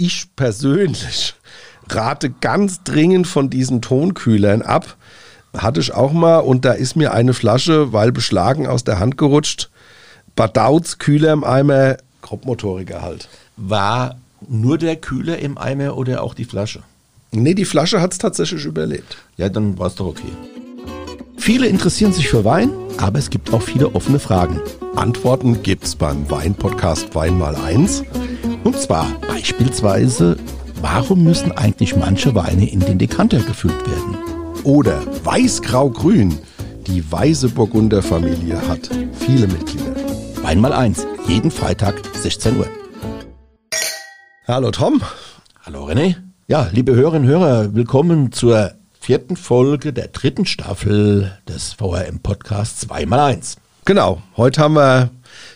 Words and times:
Ich 0.00 0.36
persönlich 0.36 1.34
rate 1.88 2.30
ganz 2.30 2.84
dringend 2.84 3.26
von 3.26 3.50
diesen 3.50 3.82
Tonkühlern 3.82 4.62
ab. 4.62 4.96
Hatte 5.56 5.80
ich 5.80 5.92
auch 5.92 6.12
mal 6.12 6.38
und 6.38 6.64
da 6.64 6.72
ist 6.72 6.94
mir 6.94 7.12
eine 7.12 7.34
Flasche, 7.34 7.92
weil 7.92 8.12
beschlagen, 8.12 8.68
aus 8.68 8.84
der 8.84 9.00
Hand 9.00 9.18
gerutscht. 9.18 9.70
Badauz, 10.36 10.98
Kühler 10.98 11.32
im 11.32 11.42
Eimer, 11.42 11.96
Grobmotoriker 12.22 13.02
halt. 13.02 13.28
War 13.56 14.16
nur 14.46 14.78
der 14.78 14.94
Kühler 14.94 15.38
im 15.40 15.58
Eimer 15.58 15.96
oder 15.96 16.22
auch 16.22 16.34
die 16.34 16.44
Flasche? 16.44 16.84
Nee, 17.32 17.54
die 17.54 17.64
Flasche 17.64 18.00
hat 18.00 18.12
es 18.12 18.18
tatsächlich 18.18 18.64
überlebt. 18.66 19.16
Ja, 19.36 19.48
dann 19.48 19.80
war 19.80 19.88
es 19.88 19.96
doch 19.96 20.06
okay. 20.06 20.30
Viele 21.38 21.66
interessieren 21.66 22.12
sich 22.12 22.28
für 22.28 22.44
Wein, 22.44 22.70
aber 22.98 23.18
es 23.18 23.30
gibt 23.30 23.52
auch 23.54 23.62
viele 23.62 23.94
offene 23.94 24.18
Fragen. 24.18 24.60
Antworten 24.96 25.62
gibt's 25.62 25.94
beim 25.94 26.30
Wein-Podcast 26.30 27.14
Wein 27.14 27.38
mal 27.38 27.56
eins. 27.56 28.02
Und 28.64 28.76
zwar 28.78 29.06
beispielsweise, 29.26 30.36
warum 30.82 31.24
müssen 31.24 31.52
eigentlich 31.52 31.96
manche 31.96 32.34
Weine 32.34 32.70
in 32.70 32.80
den 32.80 32.98
Dekanter 32.98 33.38
gefüllt 33.38 33.86
werden? 33.86 34.18
Oder 34.64 35.00
Weiß-Grau-Grün. 35.24 36.38
Die 36.86 37.10
Weiße 37.10 37.48
Burgunder 37.50 38.02
Familie 38.02 38.60
hat 38.68 38.90
viele 39.18 39.46
Mitglieder. 39.46 39.94
Wein 40.42 40.60
mal 40.60 40.72
eins, 40.72 41.06
jeden 41.26 41.50
Freitag 41.50 41.94
16 42.14 42.58
Uhr. 42.58 42.66
Hallo 44.46 44.70
Tom. 44.70 45.00
Hallo 45.64 45.86
René. 45.86 46.16
Ja, 46.46 46.68
liebe 46.72 46.94
Hörerinnen 46.94 47.28
und 47.28 47.34
Hörer, 47.34 47.74
willkommen 47.74 48.32
zur 48.32 48.72
vierten 49.08 49.36
Folge 49.36 49.94
der 49.94 50.08
dritten 50.08 50.44
Staffel 50.44 51.32
des 51.48 51.72
VRM-Podcasts 51.72 52.86
2x1. 52.90 53.56
Genau, 53.86 54.20
heute 54.36 54.60
haben 54.60 54.74
wir 54.74 55.08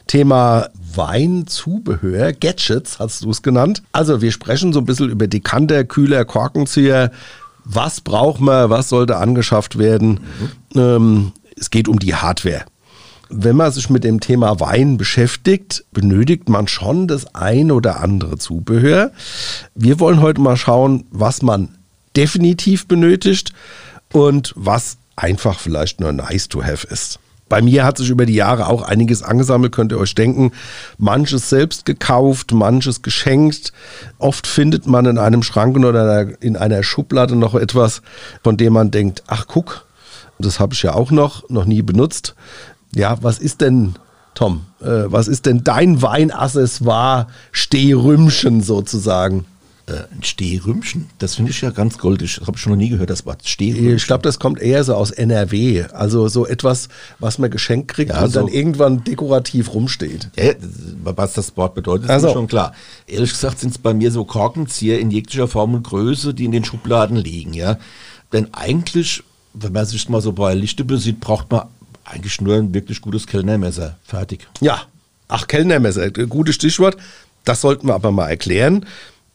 Thema 0.07 0.71
Weinzubehör, 0.95 2.33
Gadgets 2.33 2.99
hast 2.99 3.25
du 3.25 3.31
es 3.31 3.43
genannt. 3.43 3.83
Also 3.93 4.23
wir 4.23 4.33
sprechen 4.33 4.73
so 4.73 4.79
ein 4.79 4.87
bisschen 4.87 5.11
über 5.11 5.27
Dekanter, 5.27 5.85
Kühler, 5.85 6.25
Korkenzieher. 6.25 7.11
Was 7.67 8.01
braucht 8.01 8.41
man, 8.41 8.71
was 8.71 8.89
sollte 8.89 9.19
angeschafft 9.19 9.77
werden? 9.77 10.21
Mhm. 10.73 10.81
Ähm, 10.81 11.33
es 11.55 11.69
geht 11.69 11.89
um 11.89 11.99
die 11.99 12.15
Hardware. 12.15 12.65
Wenn 13.29 13.57
man 13.57 13.71
sich 13.71 13.91
mit 13.91 14.03
dem 14.03 14.21
Thema 14.21 14.61
Wein 14.61 14.97
beschäftigt, 14.97 15.85
benötigt 15.93 16.49
man 16.49 16.69
schon 16.69 17.07
das 17.07 17.35
ein 17.35 17.71
oder 17.71 18.01
andere 18.01 18.39
Zubehör. 18.39 19.13
Wir 19.75 20.01
wollen 20.01 20.23
heute 20.23 20.41
mal 20.41 20.57
schauen, 20.57 21.05
was 21.11 21.43
man 21.43 21.77
definitiv 22.17 22.87
benötigt 22.87 23.53
und 24.13 24.53
was 24.57 24.97
einfach 25.17 25.59
vielleicht 25.59 26.01
nur 26.01 26.13
nice 26.13 26.49
to 26.49 26.63
have 26.63 26.87
ist. 26.87 27.19
Bei 27.53 27.61
mir 27.61 27.85
hat 27.85 27.99
sich 27.99 28.09
über 28.09 28.25
die 28.25 28.35
Jahre 28.35 28.67
auch 28.67 28.81
einiges 28.81 29.23
angesammelt, 29.23 29.73
könnt 29.73 29.93
ihr 29.93 29.99
euch 29.99 30.15
denken. 30.15 30.53
Manches 30.97 31.51
selbst 31.51 31.85
gekauft, 31.85 32.53
manches 32.53 33.03
geschenkt. 33.03 33.75
Oft 34.19 34.47
findet 34.47 34.87
man 34.87 35.05
in 35.05 35.19
einem 35.19 35.43
Schrank 35.43 35.77
oder 35.77 36.43
in 36.43 36.57
einer 36.57 36.83
Schublade 36.83 37.37
noch 37.37 37.55
etwas, 37.55 38.01
von 38.43 38.57
dem 38.57 38.73
man 38.73 38.91
denkt, 38.91 39.25
ach 39.27 39.47
guck, 39.49 39.85
das 40.39 40.61
habe 40.61 40.73
ich 40.73 40.83
ja 40.83 40.95
auch 40.95 41.11
noch, 41.11 41.47
noch 41.51 41.67
nie 41.67 41.83
benutzt. 41.83 42.35
Ja, 42.95 43.19
was 43.21 43.39
ist 43.39 43.61
denn, 43.61 43.97
Tom, 44.35 44.63
äh, 44.81 45.05
was 45.05 45.29
ist 45.29 45.45
denn 45.45 45.63
dein 45.63 46.01
Weinaccessoire, 46.01 47.27
Stehrümchen 47.53 48.63
sozusagen? 48.63 49.45
Äh, 49.87 50.05
ein 50.15 50.23
Stehrümchen, 50.23 51.11
das 51.19 51.35
finde 51.35 51.51
ich 51.51 51.61
ja 51.61 51.71
ganz 51.71 51.99
goldig. 51.99 52.37
Das 52.37 52.47
habe 52.47 52.57
ich 52.57 52.63
schon 52.63 52.71
noch 52.71 52.77
nie 52.77 52.89
gehört, 52.89 53.11
das 53.11 53.27
Wort 53.27 53.49
Stehrümchen. 53.49 53.97
Ich 53.97 54.07
glaube, 54.07 54.23
das 54.23 54.39
kommt 54.39 54.61
eher 54.61 54.85
so 54.85 54.95
aus 54.95 55.11
NRW. 55.11 55.87
Also 55.93 56.29
so 56.29 56.47
etwas, 56.47 56.89
was 57.19 57.39
man 57.39 57.51
geschenkt 57.51 57.89
kriegt 57.89 58.13
ja, 58.13 58.23
und 58.23 58.31
so 58.31 58.41
dann 58.41 58.49
irgendwann 58.49 59.03
dekorativ 59.03 59.75
rumsteht. 59.75 60.31
Ja, 60.37 60.53
was 61.03 61.33
das 61.33 61.57
Wort 61.57 61.75
bedeutet, 61.75 62.05
ist 62.05 62.11
also. 62.11 62.29
mir 62.29 62.33
schon 62.33 62.47
klar. 62.47 62.75
Ehrlich 63.09 63.33
gesagt 63.33 63.59
sind 63.59 63.71
es 63.71 63.79
bei 63.79 63.93
mir 63.93 64.13
so 64.13 64.25
Korkenzieher 64.25 65.01
in 65.01 65.11
jeglicher 65.11 65.49
Form 65.49 65.75
und 65.75 65.83
Größe, 65.83 66.33
die 66.33 66.45
in 66.45 66.53
den 66.53 66.65
Schubladen 66.65 67.17
liegen. 67.17 67.53
Ja, 67.53 67.79
Denn 68.33 68.55
eigentlich, 68.55 69.25
wenn 69.53 69.73
man 69.73 69.85
sich 69.85 70.09
mal 70.09 70.21
so 70.21 70.31
bei 70.33 70.55
Lichte 70.55 70.85
besieht, 70.85 71.19
braucht 71.19 71.51
man 71.51 71.63
eigentlich 72.05 72.41
nur 72.41 72.55
ein 72.55 72.73
wirklich 72.73 73.01
gutes 73.01 73.27
Kellnermesser. 73.27 73.99
Fertig. 74.05 74.47
Ja, 74.61 74.83
ach, 75.27 75.49
Kellnermesser, 75.49 76.11
gutes 76.11 76.55
Stichwort. 76.55 76.97
Das 77.45 77.61
sollten 77.61 77.89
wir 77.89 77.95
aber 77.95 78.13
mal 78.13 78.29
erklären. 78.29 78.87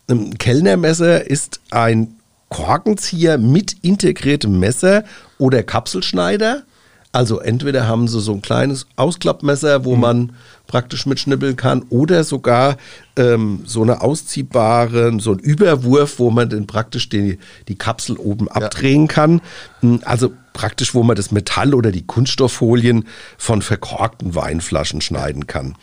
Ein 0.10 0.38
Kellnermesser 0.38 1.30
ist 1.30 1.60
ein 1.70 2.16
Korkenzieher 2.48 3.38
mit 3.38 3.76
integriertem 3.82 4.58
Messer 4.58 5.04
oder 5.38 5.64
Kapselschneider. 5.64 6.64
Also 7.12 7.40
entweder 7.40 7.88
haben 7.88 8.08
sie 8.08 8.22
so 8.22 8.34
ein 8.34 8.42
kleines 8.42 8.88
Ausklappmesser, 8.96 9.84
wo 9.84 9.96
mhm. 9.96 10.02
man 10.02 10.34
praktisch 10.66 11.06
mitschnippeln 11.06 11.58
kann, 11.58 11.84
oder 11.90 12.24
sogar 12.24 12.78
ähm, 13.18 13.64
so 13.66 13.82
eine 13.82 14.02
ausziehbare, 14.02 15.20
so 15.20 15.34
ein 15.34 15.40
Überwurf, 15.40 16.20
wo 16.20 16.32
man 16.32 16.50
dann 16.50 16.68
praktisch 16.68 17.10
die, 17.10 17.38
die 17.68 17.78
Kapsel 17.78 18.18
oben 18.18 18.48
abdrehen 18.48 19.08
ja. 19.08 19.08
kann. 19.08 19.42
Hm, 19.82 20.02
also 20.06 20.32
praktisch, 20.54 20.94
wo 20.94 21.04
man 21.04 21.18
das 21.18 21.32
Metall 21.32 21.74
oder 21.74 21.92
die 21.92 22.06
Kunststofffolien 22.06 23.06
von 23.38 23.62
verkorkten 23.62 24.36
Weinflaschen 24.36 25.02
schneiden 25.02 25.48
kann. 25.48 25.76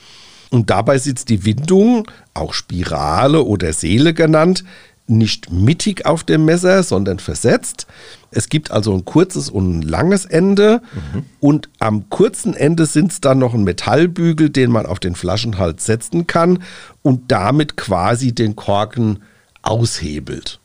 Und 0.51 0.71
dabei 0.71 0.99
sitzt 0.99 1.29
die 1.29 1.45
Windung, 1.45 2.07
auch 2.35 2.53
Spirale 2.55 3.43
oder 3.43 3.73
Seele 3.73 4.15
genannt, 4.15 4.65
nicht 5.07 5.53
mittig 5.53 6.07
auf 6.07 6.25
dem 6.25 6.45
Messer, 6.45 6.83
sondern 6.83 7.19
versetzt. 7.19 7.87
Es 8.31 8.49
gibt 8.49 8.71
also 8.71 8.95
ein 8.95 9.05
kurzes 9.05 9.51
und 9.51 9.79
ein 9.79 9.83
langes 9.83 10.25
Ende. 10.25 10.81
Mhm. 10.95 11.25
Und 11.41 11.69
am 11.79 12.09
kurzen 12.09 12.55
Ende 12.55 12.87
sind 12.87 13.13
es 13.13 13.21
dann 13.21 13.39
noch 13.39 13.55
ein 13.55 13.65
Metallbügel, 13.65 14.51
den 14.51 14.71
man 14.71 14.87
auf 14.87 14.99
den 14.99 15.15
Flaschenhals 15.15 15.85
setzen 15.85 16.27
kann 16.27 16.63
und 17.03 17.31
damit 17.31 17.77
quasi 17.77 18.33
den 18.35 18.57
Korken 18.57 19.23
aushebelt. 19.63 20.59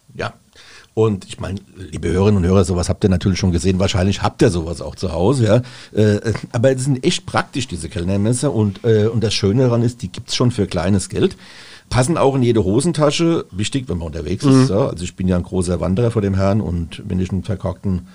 Und 0.99 1.23
ich 1.23 1.39
meine, 1.39 1.61
liebe 1.77 2.09
Hörerinnen 2.09 2.43
und 2.43 2.49
Hörer, 2.49 2.65
sowas 2.65 2.89
habt 2.89 3.05
ihr 3.05 3.09
natürlich 3.09 3.39
schon 3.39 3.53
gesehen. 3.53 3.79
Wahrscheinlich 3.79 4.21
habt 4.21 4.41
ihr 4.41 4.49
sowas 4.49 4.81
auch 4.81 4.95
zu 4.95 5.13
Hause, 5.13 5.45
ja. 5.45 5.61
Äh, 5.97 6.33
aber 6.51 6.71
es 6.71 6.83
sind 6.83 7.05
echt 7.05 7.25
praktisch, 7.25 7.69
diese 7.69 7.87
Kellnermesser. 7.87 8.53
Und, 8.53 8.83
äh, 8.83 9.05
und 9.05 9.23
das 9.23 9.33
Schöne 9.33 9.63
daran 9.63 9.81
ist, 9.81 10.01
die 10.01 10.09
gibt 10.09 10.27
es 10.27 10.35
schon 10.35 10.51
für 10.51 10.67
kleines 10.67 11.07
Geld. 11.07 11.37
Passen 11.89 12.17
auch 12.17 12.35
in 12.35 12.43
jede 12.43 12.65
Hosentasche. 12.65 13.45
Wichtig, 13.49 13.87
wenn 13.87 13.99
man 13.99 14.07
unterwegs 14.07 14.43
mhm. 14.43 14.63
ist. 14.63 14.71
Ja. 14.71 14.87
Also 14.89 15.05
ich 15.05 15.15
bin 15.15 15.29
ja 15.29 15.37
ein 15.37 15.43
großer 15.43 15.79
Wanderer 15.79 16.11
vor 16.11 16.21
dem 16.21 16.35
Herrn 16.35 16.59
und 16.59 17.01
wenn 17.07 17.21
ich 17.21 17.31
einen 17.31 17.43
verkorkten 17.43 18.09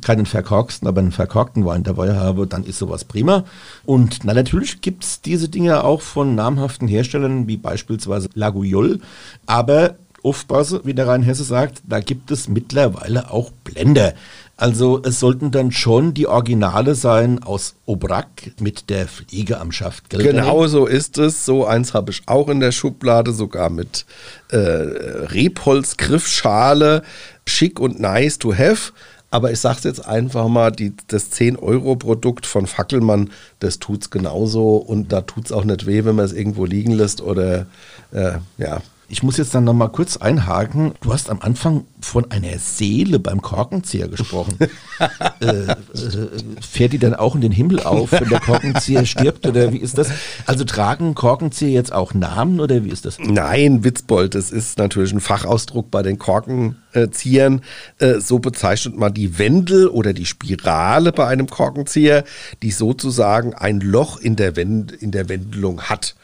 keinen 0.00 0.26
verkorksten, 0.26 0.88
aber 0.88 1.00
einen 1.00 1.12
verkorkten 1.12 1.64
Wein 1.64 1.84
dabei 1.84 2.16
habe, 2.16 2.48
dann 2.48 2.64
ist 2.64 2.78
sowas 2.78 3.04
prima. 3.04 3.44
Und 3.84 4.24
na, 4.24 4.34
natürlich 4.34 4.80
gibt 4.80 5.04
es 5.04 5.20
diese 5.20 5.48
Dinge 5.48 5.84
auch 5.84 6.00
von 6.00 6.34
namhaften 6.34 6.88
Herstellern, 6.88 7.46
wie 7.46 7.56
beispielsweise 7.56 8.28
Laguyol. 8.34 8.98
Aber 9.46 9.94
aufpassen, 10.26 10.80
wie 10.82 10.92
der 10.92 11.06
Rheinhesse 11.06 11.44
sagt, 11.44 11.82
da 11.88 12.00
gibt 12.00 12.32
es 12.32 12.48
mittlerweile 12.48 13.30
auch 13.30 13.52
Blender. 13.62 14.14
Also 14.56 15.00
es 15.04 15.20
sollten 15.20 15.52
dann 15.52 15.70
schon 15.70 16.14
die 16.14 16.26
Originale 16.26 16.96
sein 16.96 17.42
aus 17.42 17.76
Obrak 17.84 18.28
mit 18.58 18.90
der 18.90 19.06
Fliege 19.06 19.60
am 19.60 19.70
Schaft. 19.70 20.10
Gell, 20.10 20.22
genau 20.22 20.66
so 20.66 20.86
ist 20.86 21.18
es. 21.18 21.44
So 21.44 21.64
eins 21.64 21.94
habe 21.94 22.10
ich 22.10 22.22
auch 22.26 22.48
in 22.48 22.58
der 22.58 22.72
Schublade, 22.72 23.32
sogar 23.32 23.70
mit 23.70 24.04
äh, 24.48 24.56
Rebholz-Griffschale. 24.56 27.02
Schick 27.46 27.78
und 27.78 28.00
nice 28.00 28.38
to 28.38 28.52
have. 28.52 28.92
Aber 29.30 29.52
ich 29.52 29.60
sage 29.60 29.78
es 29.78 29.84
jetzt 29.84 30.06
einfach 30.06 30.48
mal, 30.48 30.72
die, 30.72 30.92
das 31.06 31.30
10-Euro-Produkt 31.32 32.46
von 32.46 32.66
Fackelmann, 32.66 33.30
das 33.60 33.78
tut 33.78 34.02
es 34.02 34.10
genauso. 34.10 34.76
Und 34.76 35.12
da 35.12 35.20
tut 35.20 35.46
es 35.46 35.52
auch 35.52 35.64
nicht 35.64 35.86
weh, 35.86 36.04
wenn 36.04 36.16
man 36.16 36.24
es 36.24 36.32
irgendwo 36.32 36.64
liegen 36.64 36.92
lässt 36.92 37.20
oder 37.20 37.66
äh, 38.12 38.38
ja, 38.58 38.82
ich 39.08 39.22
muss 39.22 39.36
jetzt 39.36 39.54
dann 39.54 39.64
noch 39.64 39.72
mal 39.72 39.88
kurz 39.88 40.16
einhaken. 40.16 40.92
Du 41.00 41.12
hast 41.12 41.30
am 41.30 41.40
Anfang 41.40 41.84
von 42.00 42.30
einer 42.30 42.58
Seele 42.58 43.20
beim 43.20 43.40
Korkenzieher 43.40 44.08
gesprochen. 44.08 44.58
äh, 45.40 45.46
äh, 45.46 45.76
fährt 46.60 46.92
die 46.92 46.98
dann 46.98 47.14
auch 47.14 47.36
in 47.36 47.40
den 47.40 47.52
Himmel 47.52 47.80
auf, 47.80 48.10
wenn 48.10 48.28
der 48.28 48.40
Korkenzieher 48.40 49.06
stirbt 49.06 49.46
oder 49.46 49.72
wie 49.72 49.78
ist 49.78 49.96
das? 49.96 50.10
Also 50.46 50.64
tragen 50.64 51.14
Korkenzieher 51.14 51.70
jetzt 51.70 51.92
auch 51.92 52.14
Namen 52.14 52.58
oder 52.58 52.84
wie 52.84 52.90
ist 52.90 53.04
das? 53.04 53.18
Nein, 53.20 53.84
Witzbold, 53.84 54.34
das 54.34 54.50
ist 54.50 54.78
natürlich 54.78 55.12
ein 55.12 55.20
Fachausdruck 55.20 55.90
bei 55.90 56.02
den 56.02 56.18
Korkenziehern. 56.18 57.62
Äh, 57.98 58.20
so 58.20 58.40
bezeichnet 58.40 58.96
man 58.96 59.14
die 59.14 59.38
Wendel 59.38 59.86
oder 59.86 60.12
die 60.14 60.26
Spirale 60.26 61.12
bei 61.12 61.28
einem 61.28 61.48
Korkenzieher, 61.48 62.24
die 62.62 62.72
sozusagen 62.72 63.54
ein 63.54 63.80
Loch 63.80 64.18
in 64.18 64.34
der, 64.34 64.56
Wend 64.56 64.90
in 64.90 65.12
der 65.12 65.28
Wendelung 65.28 65.82
hat. 65.82 66.16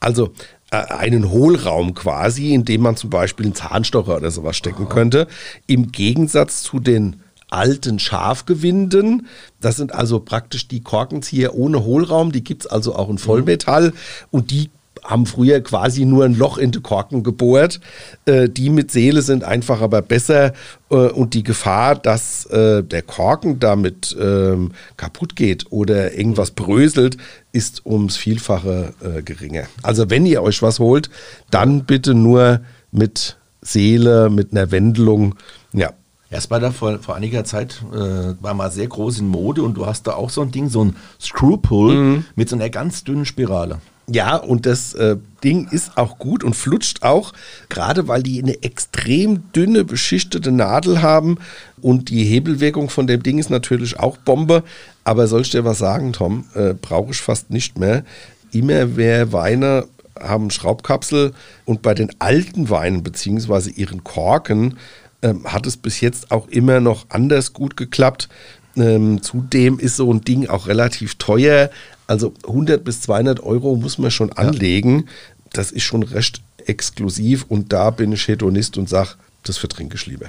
Also 0.00 0.32
einen 0.70 1.30
Hohlraum 1.30 1.94
quasi, 1.94 2.52
in 2.52 2.64
dem 2.64 2.82
man 2.82 2.96
zum 2.96 3.10
Beispiel 3.10 3.46
einen 3.46 3.54
Zahnstocher 3.54 4.16
oder 4.16 4.30
sowas 4.30 4.56
stecken 4.56 4.88
könnte. 4.88 5.28
Im 5.66 5.92
Gegensatz 5.92 6.62
zu 6.62 6.80
den 6.80 7.22
alten 7.48 7.98
Schafgewinden. 7.98 9.28
Das 9.60 9.76
sind 9.76 9.94
also 9.94 10.20
praktisch 10.20 10.68
die 10.68 10.82
Korkenzieher 10.82 11.54
ohne 11.54 11.84
Hohlraum. 11.84 12.32
Die 12.32 12.42
gibt 12.42 12.64
es 12.64 12.66
also 12.66 12.96
auch 12.96 13.08
in 13.08 13.18
Vollmetall. 13.18 13.90
Mhm. 13.90 13.94
Und 14.30 14.50
die 14.50 14.70
haben 15.06 15.26
früher 15.26 15.60
quasi 15.60 16.04
nur 16.04 16.24
ein 16.24 16.34
Loch 16.34 16.58
in 16.58 16.72
die 16.72 16.80
Korken 16.80 17.22
gebohrt. 17.22 17.80
Äh, 18.26 18.48
die 18.48 18.70
mit 18.70 18.90
Seele 18.90 19.22
sind 19.22 19.44
einfach 19.44 19.80
aber 19.80 20.02
besser 20.02 20.52
äh, 20.90 20.96
und 20.96 21.34
die 21.34 21.42
Gefahr, 21.42 21.94
dass 21.94 22.46
äh, 22.46 22.82
der 22.82 23.02
Korken 23.02 23.60
damit 23.60 24.16
ähm, 24.20 24.72
kaputt 24.96 25.36
geht 25.36 25.66
oder 25.70 26.14
irgendwas 26.14 26.50
bröselt, 26.50 27.16
ist 27.52 27.86
ums 27.86 28.16
Vielfache 28.16 28.92
äh, 29.02 29.22
geringer. 29.22 29.64
Also 29.82 30.10
wenn 30.10 30.26
ihr 30.26 30.42
euch 30.42 30.62
was 30.62 30.78
holt, 30.78 31.08
dann 31.50 31.84
bitte 31.84 32.14
nur 32.14 32.60
mit 32.90 33.36
Seele, 33.62 34.30
mit 34.30 34.52
einer 34.52 34.70
Wendlung. 34.70 35.36
Ja, 35.72 35.92
Erst 36.28 36.50
war 36.50 36.58
da 36.58 36.72
vor, 36.72 36.98
vor 36.98 37.14
einiger 37.14 37.44
Zeit, 37.44 37.82
äh, 37.92 38.34
war 38.42 38.54
mal 38.54 38.70
sehr 38.70 38.88
groß 38.88 39.20
in 39.20 39.28
Mode 39.28 39.62
und 39.62 39.74
du 39.74 39.86
hast 39.86 40.08
da 40.08 40.14
auch 40.14 40.30
so 40.30 40.42
ein 40.42 40.50
Ding, 40.50 40.68
so 40.68 40.84
ein 40.84 40.96
Screwpull 41.20 41.94
mhm. 41.94 42.24
mit 42.34 42.48
so 42.48 42.56
einer 42.56 42.68
ganz 42.68 43.04
dünnen 43.04 43.24
Spirale. 43.24 43.80
Ja, 44.08 44.36
und 44.36 44.66
das 44.66 44.94
äh, 44.94 45.16
Ding 45.42 45.66
ist 45.70 45.96
auch 45.98 46.18
gut 46.18 46.44
und 46.44 46.54
flutscht 46.54 47.02
auch, 47.02 47.32
gerade 47.68 48.06
weil 48.06 48.22
die 48.22 48.40
eine 48.40 48.62
extrem 48.62 49.50
dünne, 49.52 49.84
beschichtete 49.84 50.52
Nadel 50.52 51.02
haben. 51.02 51.38
Und 51.82 52.08
die 52.10 52.24
Hebelwirkung 52.24 52.88
von 52.88 53.08
dem 53.08 53.22
Ding 53.22 53.38
ist 53.38 53.50
natürlich 53.50 53.98
auch 53.98 54.16
Bombe. 54.16 54.62
Aber 55.02 55.26
soll 55.26 55.42
ich 55.42 55.50
dir 55.50 55.64
was 55.64 55.78
sagen, 55.78 56.12
Tom? 56.12 56.44
Äh, 56.54 56.74
Brauche 56.74 57.10
ich 57.10 57.20
fast 57.20 57.50
nicht 57.50 57.78
mehr. 57.78 58.04
Immer 58.52 58.86
mehr 58.86 59.32
Weine 59.32 59.86
haben 60.20 60.50
Schraubkapsel 60.50 61.32
und 61.64 61.82
bei 61.82 61.94
den 61.94 62.10
alten 62.20 62.70
Weinen 62.70 63.02
beziehungsweise 63.02 63.70
ihren 63.70 64.04
Korken 64.04 64.78
ähm, 65.22 65.44
hat 65.52 65.66
es 65.66 65.76
bis 65.76 66.00
jetzt 66.00 66.30
auch 66.30 66.48
immer 66.48 66.80
noch 66.80 67.06
anders 67.08 67.52
gut 67.52 67.76
geklappt. 67.76 68.28
Ähm, 68.76 69.22
zudem 69.22 69.78
ist 69.78 69.96
so 69.96 70.12
ein 70.12 70.22
Ding 70.22 70.48
auch 70.48 70.68
relativ 70.68 71.16
teuer. 71.16 71.70
Also 72.06 72.32
100 72.46 72.84
bis 72.84 73.00
200 73.02 73.40
Euro 73.42 73.76
muss 73.76 73.98
man 73.98 74.10
schon 74.10 74.32
anlegen. 74.32 74.98
Ja. 74.98 75.04
Das 75.52 75.72
ist 75.72 75.82
schon 75.82 76.02
recht 76.02 76.42
exklusiv 76.66 77.46
und 77.48 77.72
da 77.72 77.90
bin 77.90 78.12
ich 78.12 78.26
Hedonist 78.28 78.76
und 78.78 78.88
sage, 78.88 79.10
das 79.44 79.58
vertrinke 79.58 79.96
ich 79.96 80.06
lieber. 80.06 80.26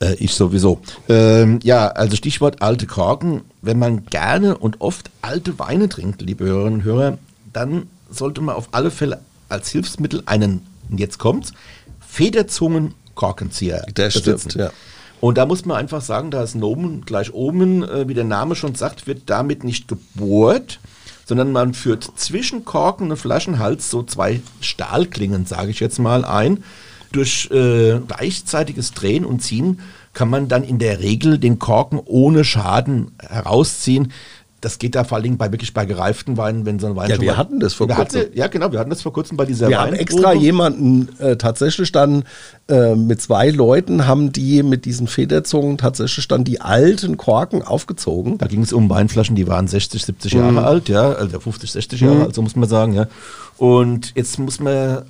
Äh, 0.00 0.14
ich 0.14 0.34
sowieso. 0.34 0.80
Ähm, 1.08 1.60
ja, 1.62 1.88
also 1.88 2.16
Stichwort 2.16 2.62
alte 2.62 2.86
Korken. 2.86 3.42
Wenn 3.62 3.78
man 3.78 4.06
gerne 4.06 4.56
und 4.56 4.80
oft 4.80 5.10
alte 5.22 5.58
Weine 5.58 5.88
trinkt, 5.88 6.22
liebe 6.22 6.44
Hörerinnen 6.44 6.80
und 6.80 6.84
Hörer, 6.84 7.18
dann 7.52 7.86
sollte 8.10 8.40
man 8.40 8.54
auf 8.54 8.68
alle 8.72 8.90
Fälle 8.90 9.20
als 9.48 9.70
Hilfsmittel 9.70 10.22
einen, 10.26 10.66
und 10.90 10.98
jetzt 10.98 11.18
kommt's, 11.18 11.52
Federzungen 12.06 12.94
Korkenzieher 13.14 13.86
Der 13.96 14.10
stimmt, 14.10 14.54
ja. 14.54 14.70
Und 15.20 15.38
da 15.38 15.46
muss 15.46 15.64
man 15.64 15.78
einfach 15.78 16.02
sagen, 16.02 16.30
da 16.30 16.42
ist 16.42 16.54
Nomen 16.54 17.06
gleich 17.06 17.32
oben, 17.32 17.82
äh, 17.82 18.08
wie 18.08 18.14
der 18.14 18.24
Name 18.24 18.54
schon 18.56 18.74
sagt, 18.74 19.06
wird 19.06 19.22
damit 19.26 19.64
nicht 19.64 19.88
gebohrt, 19.88 20.80
sondern 21.26 21.52
man 21.52 21.74
führt 21.74 22.04
zwischen 22.16 22.64
Korken 22.64 23.10
und 23.10 23.16
Flaschenhals 23.16 23.90
so 23.90 24.02
zwei 24.02 24.40
Stahlklingen, 24.60 25.46
sage 25.46 25.70
ich 25.70 25.80
jetzt 25.80 25.98
mal, 25.98 26.24
ein. 26.24 26.64
Durch 27.12 27.48
äh, 27.52 28.00
gleichzeitiges 28.00 28.92
Drehen 28.92 29.24
und 29.24 29.40
Ziehen 29.40 29.80
kann 30.14 30.30
man 30.30 30.48
dann 30.48 30.64
in 30.64 30.78
der 30.78 31.00
Regel 31.00 31.38
den 31.38 31.58
Korken 31.58 32.00
ohne 32.04 32.44
Schaden 32.44 33.12
herausziehen 33.20 34.12
das 34.64 34.78
geht 34.78 34.94
da 34.94 35.04
vor 35.04 35.16
allen 35.16 35.24
Dingen 35.24 35.36
bei 35.36 35.52
wirklich 35.52 35.74
bei 35.74 35.84
gereiften 35.84 36.36
Weinen, 36.36 36.64
wenn 36.64 36.78
so 36.78 36.86
ein 36.86 36.96
Wein 36.96 37.10
Ja, 37.10 37.20
wir 37.20 37.36
hatten 37.36 37.60
das 37.60 37.74
vor 37.74 37.86
kurzem. 37.86 38.20
Hatte, 38.22 38.30
ja, 38.34 38.46
genau, 38.46 38.72
wir 38.72 38.78
hatten 38.78 38.90
das 38.90 39.02
vor 39.02 39.12
kurzem 39.12 39.36
bei 39.36 39.44
dieser 39.44 39.68
Wir 39.68 39.80
haben 39.80 39.92
extra 39.92 40.32
jemanden 40.32 41.08
äh, 41.18 41.36
tatsächlich 41.36 41.92
dann 41.92 42.24
äh, 42.68 42.94
mit 42.94 43.20
zwei 43.20 43.50
Leuten 43.50 44.06
haben 44.06 44.32
die 44.32 44.62
mit 44.62 44.86
diesen 44.86 45.06
Federzungen 45.06 45.76
tatsächlich 45.76 46.26
dann 46.28 46.44
die 46.44 46.60
alten 46.60 47.16
Korken 47.16 47.62
aufgezogen. 47.62 48.38
Da 48.38 48.46
ging 48.46 48.62
es 48.62 48.72
um 48.72 48.88
Weinflaschen, 48.88 49.36
die 49.36 49.46
waren 49.46 49.68
60, 49.68 50.02
70 50.04 50.32
Jahre 50.32 50.52
mhm. 50.52 50.58
alt, 50.58 50.88
ja, 50.88 51.12
also 51.12 51.38
50, 51.38 51.70
60 51.70 52.00
Jahre 52.00 52.14
mhm. 52.14 52.22
alt, 52.22 52.34
so 52.34 52.42
muss 52.42 52.56
man 52.56 52.68
sagen, 52.68 52.94
ja. 52.94 53.06
Und 53.58 54.12
jetzt 54.16 54.38
muss 54.38 54.60
man 54.60 55.02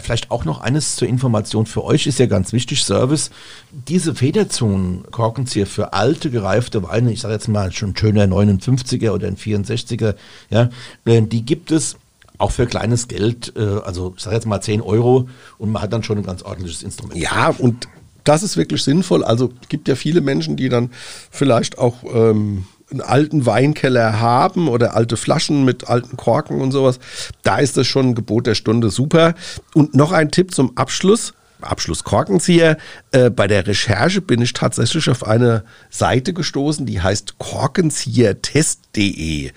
vielleicht 0.00 0.30
auch 0.30 0.44
noch 0.44 0.60
eines 0.60 0.96
zur 0.96 1.08
Information 1.08 1.66
für 1.66 1.84
euch 1.84 2.06
ist 2.06 2.18
ja 2.18 2.26
ganz 2.26 2.52
wichtig, 2.52 2.82
Service. 2.82 3.30
Diese 3.70 4.14
Federzungen, 4.14 5.04
Korkenzieher 5.10 5.66
für 5.66 5.92
alte, 5.92 6.30
gereifte 6.30 6.82
Weine, 6.82 7.12
ich 7.12 7.20
sage 7.20 7.34
jetzt 7.34 7.48
mal 7.48 7.72
schon 7.72 7.96
schöner 7.96 8.24
59er 8.24 9.10
oder 9.10 9.28
ein 9.28 9.36
64er, 9.36 10.16
ja, 10.50 10.70
äh, 11.04 11.22
die 11.22 11.44
gibt 11.44 11.70
es 11.70 11.96
auch 12.38 12.50
für 12.50 12.66
kleines 12.66 13.08
Geld, 13.08 13.52
äh, 13.56 13.60
also 13.60 14.14
ich 14.16 14.22
sage 14.22 14.36
jetzt 14.36 14.46
mal 14.46 14.60
10 14.60 14.80
Euro 14.82 15.28
und 15.58 15.72
man 15.72 15.82
hat 15.82 15.92
dann 15.92 16.02
schon 16.02 16.18
ein 16.18 16.24
ganz 16.24 16.42
ordentliches 16.42 16.82
Instrument. 16.82 17.18
Ja, 17.18 17.54
und 17.56 17.88
das 18.24 18.42
ist 18.42 18.56
wirklich 18.56 18.82
sinnvoll. 18.82 19.24
Also 19.24 19.52
gibt 19.68 19.88
ja 19.88 19.94
viele 19.94 20.20
Menschen, 20.20 20.56
die 20.56 20.68
dann 20.68 20.90
vielleicht 21.30 21.78
auch 21.78 22.02
ähm, 22.12 22.66
einen 22.90 23.00
alten 23.00 23.46
Weinkeller 23.46 24.20
haben 24.20 24.68
oder 24.68 24.94
alte 24.94 25.16
Flaschen 25.16 25.64
mit 25.64 25.88
alten 25.88 26.16
Korken 26.16 26.60
und 26.60 26.72
sowas, 26.72 26.98
da 27.42 27.58
ist 27.58 27.76
das 27.76 27.86
schon 27.86 28.10
ein 28.10 28.14
Gebot 28.14 28.46
der 28.46 28.54
Stunde 28.54 28.90
super. 28.90 29.34
Und 29.74 29.94
noch 29.94 30.12
ein 30.12 30.30
Tipp 30.30 30.54
zum 30.54 30.76
Abschluss. 30.76 31.34
Abschluss 31.62 32.04
Korkenzieher. 32.04 32.76
Äh, 33.12 33.30
bei 33.30 33.46
der 33.46 33.66
Recherche 33.66 34.20
bin 34.20 34.42
ich 34.42 34.52
tatsächlich 34.52 35.08
auf 35.08 35.26
eine 35.26 35.64
Seite 35.90 36.34
gestoßen, 36.34 36.84
die 36.86 37.00
heißt 37.00 37.38
korkenziehertest.de. 37.38 39.52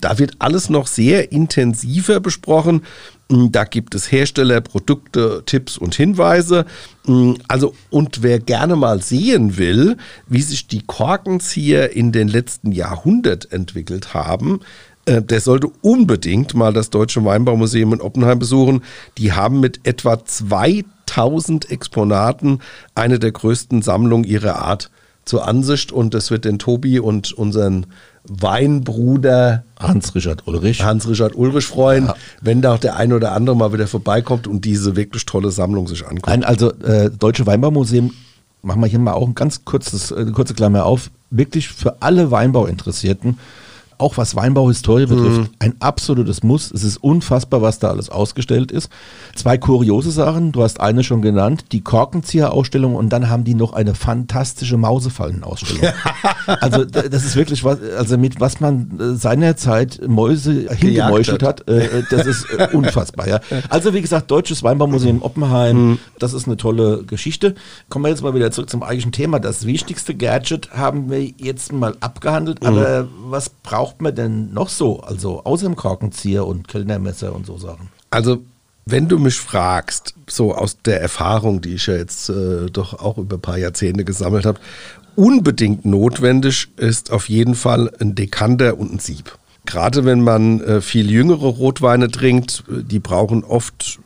Da 0.00 0.18
wird 0.18 0.34
alles 0.40 0.70
noch 0.70 0.86
sehr 0.86 1.32
intensiver 1.32 2.20
besprochen. 2.20 2.82
Mm, 3.30 3.46
da 3.52 3.64
gibt 3.64 3.94
es 3.94 4.10
Hersteller, 4.10 4.60
Produkte, 4.60 5.42
Tipps 5.46 5.78
und 5.78 5.94
Hinweise. 5.94 6.66
Mm, 7.06 7.34
also, 7.48 7.74
und 7.90 8.22
wer 8.22 8.40
gerne 8.40 8.76
mal 8.76 9.02
sehen 9.02 9.56
will, 9.56 9.96
wie 10.26 10.42
sich 10.42 10.66
die 10.66 10.82
Korkenzieher 10.82 11.94
in 11.94 12.12
den 12.12 12.28
letzten 12.28 12.72
Jahrhundert 12.72 13.52
entwickelt 13.52 14.14
haben, 14.14 14.60
äh, 15.06 15.22
der 15.22 15.40
sollte 15.40 15.68
unbedingt 15.82 16.54
mal 16.54 16.72
das 16.72 16.90
Deutsche 16.90 17.24
Weinbaumuseum 17.24 17.94
in 17.94 18.00
Oppenheim 18.00 18.38
besuchen. 18.38 18.82
Die 19.18 19.32
haben 19.32 19.60
mit 19.60 19.80
etwa 19.86 20.24
2000 20.24 21.70
Exponaten 21.70 22.60
eine 22.94 23.18
der 23.18 23.32
größten 23.32 23.82
Sammlungen 23.82 24.24
ihrer 24.24 24.56
Art 24.56 24.90
zur 25.24 25.46
Ansicht 25.46 25.92
und 25.92 26.14
das 26.14 26.30
wird 26.30 26.44
den 26.44 26.58
Tobi 26.58 26.98
und 26.98 27.32
unseren 27.32 27.86
Weinbruder 28.26 29.64
Hans-Richard 29.78 30.46
Ulrich. 30.46 30.82
Hans-Richard 30.82 31.36
Ulrich 31.36 31.66
freuen, 31.66 32.06
ja. 32.06 32.14
wenn 32.40 32.62
da 32.62 32.74
auch 32.74 32.78
der 32.78 32.96
ein 32.96 33.12
oder 33.12 33.32
andere 33.32 33.56
mal 33.56 33.72
wieder 33.72 33.86
vorbeikommt 33.86 34.46
und 34.46 34.64
diese 34.64 34.96
wirklich 34.96 35.26
tolle 35.26 35.50
Sammlung 35.50 35.86
sich 35.86 36.06
anguckt. 36.06 36.28
Ein, 36.28 36.42
also 36.42 36.72
äh, 36.82 37.10
Deutsche 37.10 37.46
Weinbaumuseum, 37.46 38.12
machen 38.62 38.80
wir 38.80 38.86
hier 38.86 38.98
mal 38.98 39.12
auch 39.12 39.26
ein 39.26 39.34
ganz 39.34 39.64
kurzes, 39.64 40.10
äh, 40.10 40.24
kurze 40.32 40.54
Klammer 40.54 40.86
auf, 40.86 41.10
wirklich 41.30 41.68
für 41.68 42.00
alle 42.00 42.30
Weinbauinteressierten 42.30 43.38
auch 43.98 44.16
was 44.16 44.36
Weinbauhistorie 44.36 45.06
betrifft, 45.06 45.40
mhm. 45.40 45.48
ein 45.58 45.74
absolutes 45.80 46.42
Muss. 46.42 46.70
Es 46.70 46.84
ist 46.84 46.96
unfassbar, 46.98 47.62
was 47.62 47.78
da 47.78 47.90
alles 47.90 48.10
ausgestellt 48.10 48.72
ist. 48.72 48.90
Zwei 49.34 49.58
kuriose 49.58 50.10
Sachen, 50.10 50.52
du 50.52 50.62
hast 50.62 50.80
eine 50.80 51.04
schon 51.04 51.22
genannt, 51.22 51.66
die 51.72 51.82
Korkenzieher-Ausstellung 51.82 52.94
und 52.94 53.10
dann 53.10 53.28
haben 53.28 53.44
die 53.44 53.54
noch 53.54 53.72
eine 53.72 53.94
fantastische 53.94 54.76
Mausefallen-Ausstellung. 54.76 55.92
also 56.46 56.84
das 56.84 57.24
ist 57.24 57.36
wirklich 57.36 57.64
was, 57.64 57.78
also 57.96 58.18
mit 58.18 58.40
was 58.40 58.60
man 58.60 58.98
äh, 58.98 59.14
seinerzeit 59.14 60.00
Mäuse 60.06 60.68
hingemeuchelt 60.74 61.42
hat, 61.42 61.68
äh, 61.68 61.86
äh, 61.86 62.02
das 62.10 62.26
ist 62.26 62.46
unfassbar. 62.72 63.28
Ja. 63.28 63.40
Also 63.68 63.94
wie 63.94 64.00
gesagt, 64.00 64.30
Deutsches 64.30 64.62
Weinbaumuseum 64.62 65.22
Oppenheim, 65.22 65.76
mhm. 65.76 65.98
das 66.18 66.32
ist 66.32 66.46
eine 66.46 66.56
tolle 66.56 67.04
Geschichte. 67.04 67.54
Kommen 67.88 68.04
wir 68.04 68.10
jetzt 68.10 68.22
mal 68.22 68.34
wieder 68.34 68.50
zurück 68.50 68.70
zum 68.70 68.82
eigentlichen 68.82 69.12
Thema. 69.12 69.40
Das 69.40 69.66
wichtigste 69.66 70.14
Gadget 70.14 70.72
haben 70.72 71.10
wir 71.10 71.22
jetzt 71.22 71.72
mal 71.72 71.96
abgehandelt, 72.00 72.62
mhm. 72.62 72.68
aber 72.68 73.08
was 73.26 73.48
braucht 73.48 73.83
braucht 73.84 74.00
man 74.00 74.14
denn 74.14 74.54
noch 74.54 74.70
so? 74.70 75.00
Also 75.00 75.44
außer 75.44 75.66
dem 75.66 75.76
Korkenzieher 75.76 76.46
und 76.46 76.68
Kellnermesser 76.68 77.34
und 77.34 77.44
so 77.44 77.58
Sachen. 77.58 77.90
Also 78.08 78.42
wenn 78.86 79.08
du 79.08 79.18
mich 79.18 79.36
fragst, 79.36 80.14
so 80.26 80.54
aus 80.54 80.78
der 80.86 81.02
Erfahrung, 81.02 81.60
die 81.60 81.74
ich 81.74 81.86
ja 81.86 81.94
jetzt 81.94 82.30
äh, 82.30 82.70
doch 82.70 82.98
auch 82.98 83.18
über 83.18 83.36
ein 83.36 83.42
paar 83.42 83.58
Jahrzehnte 83.58 84.06
gesammelt 84.06 84.46
habe, 84.46 84.58
unbedingt 85.16 85.84
notwendig 85.84 86.68
ist 86.78 87.12
auf 87.12 87.28
jeden 87.28 87.54
Fall 87.54 87.90
ein 88.00 88.14
Dekanter 88.14 88.78
und 88.78 88.94
ein 88.94 88.98
Sieb. 89.00 89.36
Gerade 89.66 90.06
wenn 90.06 90.22
man 90.22 90.62
äh, 90.62 90.80
viel 90.80 91.10
jüngere 91.10 91.48
Rotweine 91.48 92.10
trinkt, 92.10 92.64
äh, 92.70 92.82
die 92.84 93.00
brauchen 93.00 93.44
oft 93.44 93.98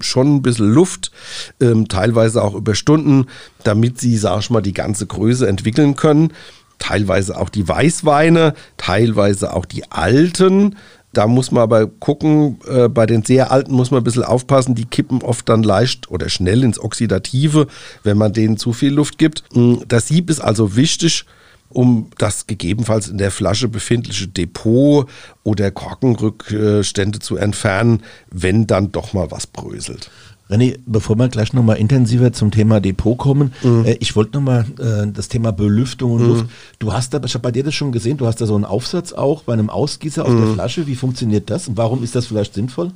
schon 0.00 0.36
ein 0.36 0.42
bisschen 0.42 0.70
Luft, 0.70 1.10
ähm, 1.58 1.88
teilweise 1.88 2.42
auch 2.42 2.54
über 2.54 2.74
Stunden, 2.74 3.28
damit 3.64 3.98
sie, 3.98 4.18
sag 4.18 4.40
ich 4.40 4.50
mal, 4.50 4.60
die 4.60 4.74
ganze 4.74 5.06
Größe 5.06 5.48
entwickeln 5.48 5.96
können 5.96 6.34
teilweise 6.82 7.38
auch 7.38 7.48
die 7.48 7.68
Weißweine, 7.68 8.54
teilweise 8.76 9.54
auch 9.54 9.66
die 9.66 9.90
alten. 9.92 10.76
Da 11.12 11.28
muss 11.28 11.52
man 11.52 11.62
aber 11.62 11.86
gucken, 11.86 12.58
äh, 12.66 12.88
bei 12.88 13.06
den 13.06 13.22
sehr 13.22 13.52
alten 13.52 13.72
muss 13.72 13.92
man 13.92 14.00
ein 14.00 14.04
bisschen 14.04 14.24
aufpassen, 14.24 14.74
die 14.74 14.86
kippen 14.86 15.22
oft 15.22 15.48
dann 15.48 15.62
leicht 15.62 16.10
oder 16.10 16.28
schnell 16.28 16.64
ins 16.64 16.80
Oxidative, 16.80 17.68
wenn 18.02 18.18
man 18.18 18.32
denen 18.32 18.56
zu 18.56 18.72
viel 18.72 18.92
Luft 18.92 19.18
gibt. 19.18 19.44
Mm, 19.54 19.76
das 19.86 20.08
Sieb 20.08 20.28
ist 20.28 20.40
also 20.40 20.74
wichtig, 20.74 21.24
um 21.68 22.10
das 22.18 22.48
gegebenenfalls 22.48 23.08
in 23.08 23.18
der 23.18 23.30
Flasche 23.30 23.68
befindliche 23.68 24.26
Depot 24.26 25.08
oder 25.44 25.70
Korkenrückstände 25.70 27.20
zu 27.20 27.36
entfernen, 27.36 28.02
wenn 28.30 28.66
dann 28.66 28.90
doch 28.90 29.12
mal 29.12 29.30
was 29.30 29.46
bröselt. 29.46 30.10
René, 30.52 30.78
bevor 30.84 31.16
wir 31.16 31.28
gleich 31.28 31.54
nochmal 31.54 31.78
intensiver 31.78 32.32
zum 32.32 32.50
Thema 32.50 32.80
Depot 32.80 33.16
kommen, 33.16 33.52
mhm. 33.62 33.86
äh, 33.86 33.96
ich 34.00 34.14
wollte 34.14 34.36
nochmal 34.36 34.66
äh, 34.78 35.10
das 35.10 35.28
Thema 35.28 35.50
Belüftung 35.50 36.12
und 36.12 36.22
mhm. 36.22 36.28
Luft. 36.28 36.46
Du 36.78 36.92
hast 36.92 37.14
da, 37.14 37.20
ich 37.24 37.32
habe 37.34 37.42
bei 37.42 37.52
dir 37.52 37.64
das 37.64 37.74
schon 37.74 37.90
gesehen, 37.90 38.18
du 38.18 38.26
hast 38.26 38.40
da 38.40 38.46
so 38.46 38.54
einen 38.54 38.66
Aufsatz 38.66 39.12
auch 39.12 39.44
bei 39.44 39.54
einem 39.54 39.70
Ausgießer 39.70 40.24
auf 40.24 40.30
mhm. 40.30 40.44
der 40.44 40.54
Flasche. 40.54 40.86
Wie 40.86 40.94
funktioniert 40.94 41.48
das 41.48 41.68
und 41.68 41.76
warum 41.78 42.04
ist 42.04 42.14
das 42.14 42.26
vielleicht 42.26 42.54
sinnvoll? 42.54 42.92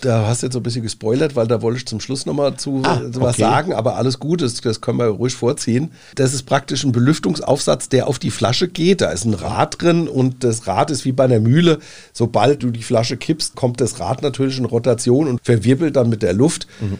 Da 0.00 0.26
hast 0.26 0.42
du 0.42 0.46
jetzt 0.46 0.52
so 0.52 0.60
ein 0.60 0.62
bisschen 0.62 0.82
gespoilert, 0.82 1.34
weil 1.34 1.46
da 1.46 1.62
wollte 1.62 1.78
ich 1.78 1.86
zum 1.86 1.98
Schluss 1.98 2.26
nochmal 2.26 2.56
zu 2.56 2.82
ah, 2.84 2.96
okay. 2.96 3.10
was 3.14 3.36
sagen, 3.36 3.72
aber 3.72 3.96
alles 3.96 4.18
gut, 4.18 4.42
das, 4.42 4.60
das 4.60 4.82
können 4.82 4.98
wir 4.98 5.06
ruhig 5.06 5.34
vorziehen. 5.34 5.92
Das 6.14 6.34
ist 6.34 6.42
praktisch 6.42 6.84
ein 6.84 6.92
Belüftungsaufsatz, 6.92 7.88
der 7.88 8.06
auf 8.06 8.18
die 8.18 8.30
Flasche 8.30 8.68
geht. 8.68 9.00
Da 9.00 9.10
ist 9.10 9.24
ein 9.24 9.32
Rad 9.32 9.80
drin 9.80 10.06
und 10.06 10.44
das 10.44 10.66
Rad 10.66 10.90
ist 10.90 11.06
wie 11.06 11.12
bei 11.12 11.24
einer 11.24 11.40
Mühle. 11.40 11.78
Sobald 12.12 12.62
du 12.62 12.70
die 12.70 12.82
Flasche 12.82 13.16
kippst, 13.16 13.54
kommt 13.54 13.80
das 13.80 13.98
Rad 13.98 14.22
natürlich 14.22 14.58
in 14.58 14.66
Rotation 14.66 15.28
und 15.28 15.40
verwirbelt 15.42 15.96
dann 15.96 16.10
mit 16.10 16.22
der 16.22 16.34
Luft. 16.34 16.66
Mhm. 16.80 16.98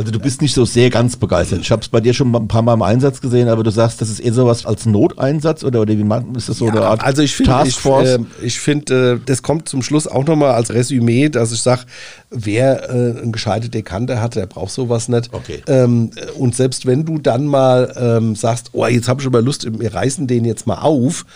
Also 0.00 0.12
du 0.12 0.18
bist 0.18 0.40
nicht 0.40 0.54
so 0.54 0.64
sehr 0.64 0.88
ganz 0.88 1.16
begeistert. 1.16 1.60
Ich 1.60 1.70
habe 1.70 1.82
es 1.82 1.88
bei 1.88 2.00
dir 2.00 2.14
schon 2.14 2.34
ein 2.34 2.48
paar 2.48 2.62
Mal 2.62 2.72
im 2.72 2.80
Einsatz 2.80 3.20
gesehen, 3.20 3.48
aber 3.48 3.62
du 3.62 3.70
sagst, 3.70 4.00
das 4.00 4.08
ist 4.08 4.20
eher 4.20 4.32
sowas 4.32 4.64
als 4.64 4.86
Noteinsatz 4.86 5.62
oder, 5.62 5.82
oder 5.82 5.92
wie 5.98 6.04
man, 6.04 6.34
ist 6.34 6.48
das 6.48 6.56
so 6.56 6.68
ja, 6.68 6.72
eine 6.72 6.86
Art 6.86 7.04
Also 7.04 7.20
ich 7.20 7.36
finde, 7.36 7.50
Taskforce? 7.50 8.08
ich, 8.08 8.42
äh, 8.42 8.46
ich 8.46 8.60
finde, 8.60 9.12
äh, 9.12 9.20
das 9.26 9.42
kommt 9.42 9.68
zum 9.68 9.82
Schluss 9.82 10.06
auch 10.06 10.24
nochmal 10.24 10.52
als 10.52 10.72
Resümee, 10.72 11.28
dass 11.28 11.52
ich 11.52 11.60
sage, 11.60 11.82
wer 12.30 12.88
äh, 12.88 13.20
einen 13.20 13.32
gescheiten 13.32 13.70
Dekanter 13.70 14.22
hat, 14.22 14.36
der 14.36 14.46
braucht 14.46 14.70
sowas 14.70 15.08
nicht. 15.08 15.34
Okay. 15.34 15.62
Ähm, 15.66 16.12
und 16.38 16.56
selbst 16.56 16.86
wenn 16.86 17.04
du 17.04 17.18
dann 17.18 17.44
mal 17.44 17.92
ähm, 18.00 18.34
sagst, 18.36 18.70
oh, 18.72 18.86
jetzt 18.86 19.06
habe 19.06 19.20
ich 19.20 19.26
aber 19.26 19.42
Lust, 19.42 19.68
wir 19.70 19.92
reißen 19.92 20.26
den 20.26 20.46
jetzt 20.46 20.66
mal 20.66 20.78
auf, 20.78 21.26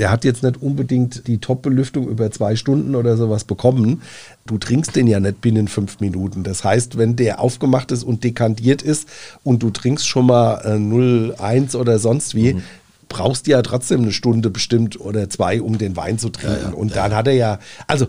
der 0.00 0.10
hat 0.10 0.24
jetzt 0.24 0.42
nicht 0.42 0.62
unbedingt 0.62 1.26
die 1.26 1.38
Top-Belüftung 1.38 2.08
über 2.08 2.30
zwei 2.30 2.56
Stunden 2.56 2.94
oder 2.94 3.18
sowas 3.18 3.44
bekommen. 3.44 4.00
Du 4.46 4.56
trinkst 4.56 4.96
den 4.96 5.06
ja 5.06 5.20
nicht 5.20 5.42
binnen 5.42 5.68
fünf 5.68 6.00
Minuten. 6.00 6.42
Das 6.42 6.64
heißt, 6.64 6.96
wenn 6.96 7.16
der 7.16 7.38
aufgemacht 7.38 7.92
ist 7.92 8.02
und 8.02 8.24
dekantiert 8.24 8.80
ist 8.80 9.06
und 9.44 9.62
du 9.62 9.68
trinkst 9.68 10.08
schon 10.08 10.24
mal 10.24 10.62
äh, 10.64 10.78
0,1 10.78 11.76
oder 11.76 11.98
sonst 11.98 12.34
wie, 12.34 12.54
mhm. 12.54 12.62
brauchst 13.10 13.46
du 13.46 13.50
ja 13.50 13.60
trotzdem 13.60 14.00
eine 14.00 14.12
Stunde 14.12 14.48
bestimmt 14.48 14.98
oder 14.98 15.28
zwei, 15.28 15.60
um 15.60 15.76
den 15.76 15.94
Wein 15.96 16.18
zu 16.18 16.30
trinken. 16.30 16.56
Ja, 16.62 16.70
ja, 16.70 16.74
und 16.74 16.96
dann 16.96 17.14
hat 17.14 17.26
er 17.26 17.34
ja, 17.34 17.58
also 17.86 18.06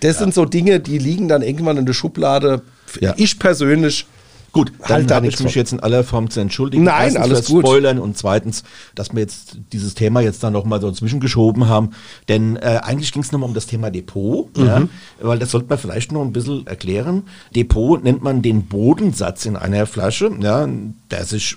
das 0.00 0.18
sind 0.18 0.34
so 0.34 0.44
Dinge, 0.44 0.80
die 0.80 0.98
liegen 0.98 1.28
dann 1.28 1.40
irgendwann 1.40 1.78
in 1.78 1.86
der 1.86 1.94
Schublade. 1.94 2.60
Ich 3.16 3.38
persönlich 3.38 4.06
Gut, 4.52 4.70
dann 4.80 4.90
halt 4.90 5.10
habe 5.10 5.26
ich 5.26 5.40
mich 5.40 5.54
jetzt 5.54 5.72
in 5.72 5.80
aller 5.80 6.04
Form 6.04 6.28
zu 6.28 6.40
entschuldigen. 6.40 6.84
Nein, 6.84 7.14
Erstens 7.14 7.22
alles 7.22 7.46
gut. 7.46 7.64
Spoilern 7.64 7.98
und 7.98 8.18
zweitens, 8.18 8.64
dass 8.94 9.14
wir 9.14 9.20
jetzt 9.20 9.56
dieses 9.72 9.94
Thema 9.94 10.20
jetzt 10.20 10.42
dann 10.44 10.52
nochmal 10.52 10.80
so 10.80 10.92
zwischengeschoben 10.92 11.68
haben. 11.68 11.92
Denn 12.28 12.56
äh, 12.56 12.80
eigentlich 12.82 13.12
ging 13.12 13.22
es 13.22 13.32
nochmal 13.32 13.48
um 13.48 13.54
das 13.54 13.66
Thema 13.66 13.90
Depot, 13.90 14.54
mhm. 14.56 14.66
ja, 14.66 14.82
weil 15.20 15.38
das 15.38 15.52
sollte 15.52 15.68
man 15.70 15.78
vielleicht 15.78 16.12
noch 16.12 16.20
ein 16.20 16.34
bisschen 16.34 16.66
erklären. 16.66 17.22
Depot 17.56 18.04
nennt 18.04 18.22
man 18.22 18.42
den 18.42 18.66
Bodensatz 18.66 19.46
in 19.46 19.56
einer 19.56 19.86
Flasche, 19.86 20.30
ja, 20.40 20.68
der 21.10 21.24
sich 21.24 21.56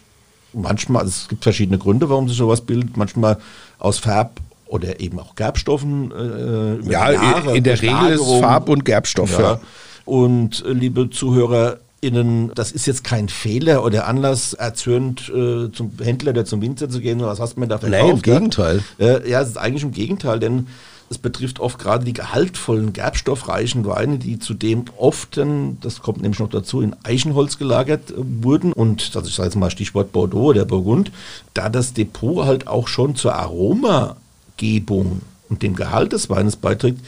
manchmal, 0.54 1.02
also 1.02 1.10
es 1.10 1.28
gibt 1.28 1.44
verschiedene 1.44 1.78
Gründe, 1.78 2.10
warum 2.10 2.30
sich 2.30 2.38
sowas 2.38 2.62
bildet, 2.62 2.96
manchmal 2.96 3.40
aus 3.78 4.00
Farb 4.00 4.40
oder 4.68 5.02
eben 5.02 5.20
auch 5.20 5.36
Gerbstoffen. 5.36 6.12
Äh, 6.12 6.90
ja, 6.90 7.12
Jahre, 7.12 7.58
in 7.58 7.64
der 7.66 7.82
Regel 7.82 8.12
ist 8.14 8.40
Farb- 8.40 8.70
und 8.70 8.86
Gerbstoff. 8.86 9.38
Ja. 9.38 9.60
Und 10.06 10.64
äh, 10.66 10.72
liebe 10.72 11.10
Zuhörer, 11.10 11.80
Innen, 12.06 12.52
das 12.56 12.72
ist 12.72 12.86
jetzt 12.86 13.04
kein 13.04 13.30
Fehler 13.30 13.84
oder 13.84 14.08
Anlass, 14.08 14.54
erzürnt 14.54 15.30
äh, 15.30 15.72
zum 15.72 15.92
Händler 16.02 16.32
oder 16.32 16.46
zum 16.46 16.62
Winzer 16.62 16.90
zu 16.90 17.00
gehen, 17.02 17.20
was 17.20 17.40
hast 17.40 17.56
du 17.56 17.60
mir 17.60 17.68
da 17.68 17.80
verkauft? 17.80 18.04
Nee, 18.04 18.12
im 18.12 18.22
Gegenteil. 18.22 18.84
Äh, 19.00 19.30
ja, 19.30 19.42
es 19.42 19.50
ist 19.50 19.58
eigentlich 19.58 19.84
im 19.84 19.92
Gegenteil, 19.92 20.40
denn 20.40 20.68
es 21.10 21.18
betrifft 21.18 21.60
oft 21.60 21.78
gerade 21.78 22.04
die 22.04 22.14
gehaltvollen, 22.14 22.94
gerbstoffreichen 22.94 23.86
Weine, 23.86 24.18
die 24.18 24.40
zudem 24.40 24.86
oft, 24.98 25.40
das 25.82 26.02
kommt 26.02 26.22
nämlich 26.22 26.40
noch 26.40 26.50
dazu, 26.50 26.82
in 26.82 26.96
Eichenholz 27.04 27.58
gelagert 27.58 28.12
äh, 28.12 28.16
wurden. 28.18 28.74
Und 28.74 29.02
ich 29.02 29.12
sage 29.12 29.48
jetzt 29.48 29.56
mal 29.56 29.72
Stichwort 29.72 30.12
Bordeaux 30.12 30.50
oder 30.50 30.66
Burgund, 30.66 31.12
da 31.54 31.70
das 31.70 31.94
Depot 31.94 32.46
halt 32.46 32.68
auch 32.68 32.88
schon 32.88 33.16
zur 33.16 33.36
Aromagebung 33.36 35.22
und 35.50 35.62
dem 35.62 35.76
Gehalt 35.76 36.14
des 36.14 36.30
Weines 36.30 36.56
beiträgt, 36.56 37.06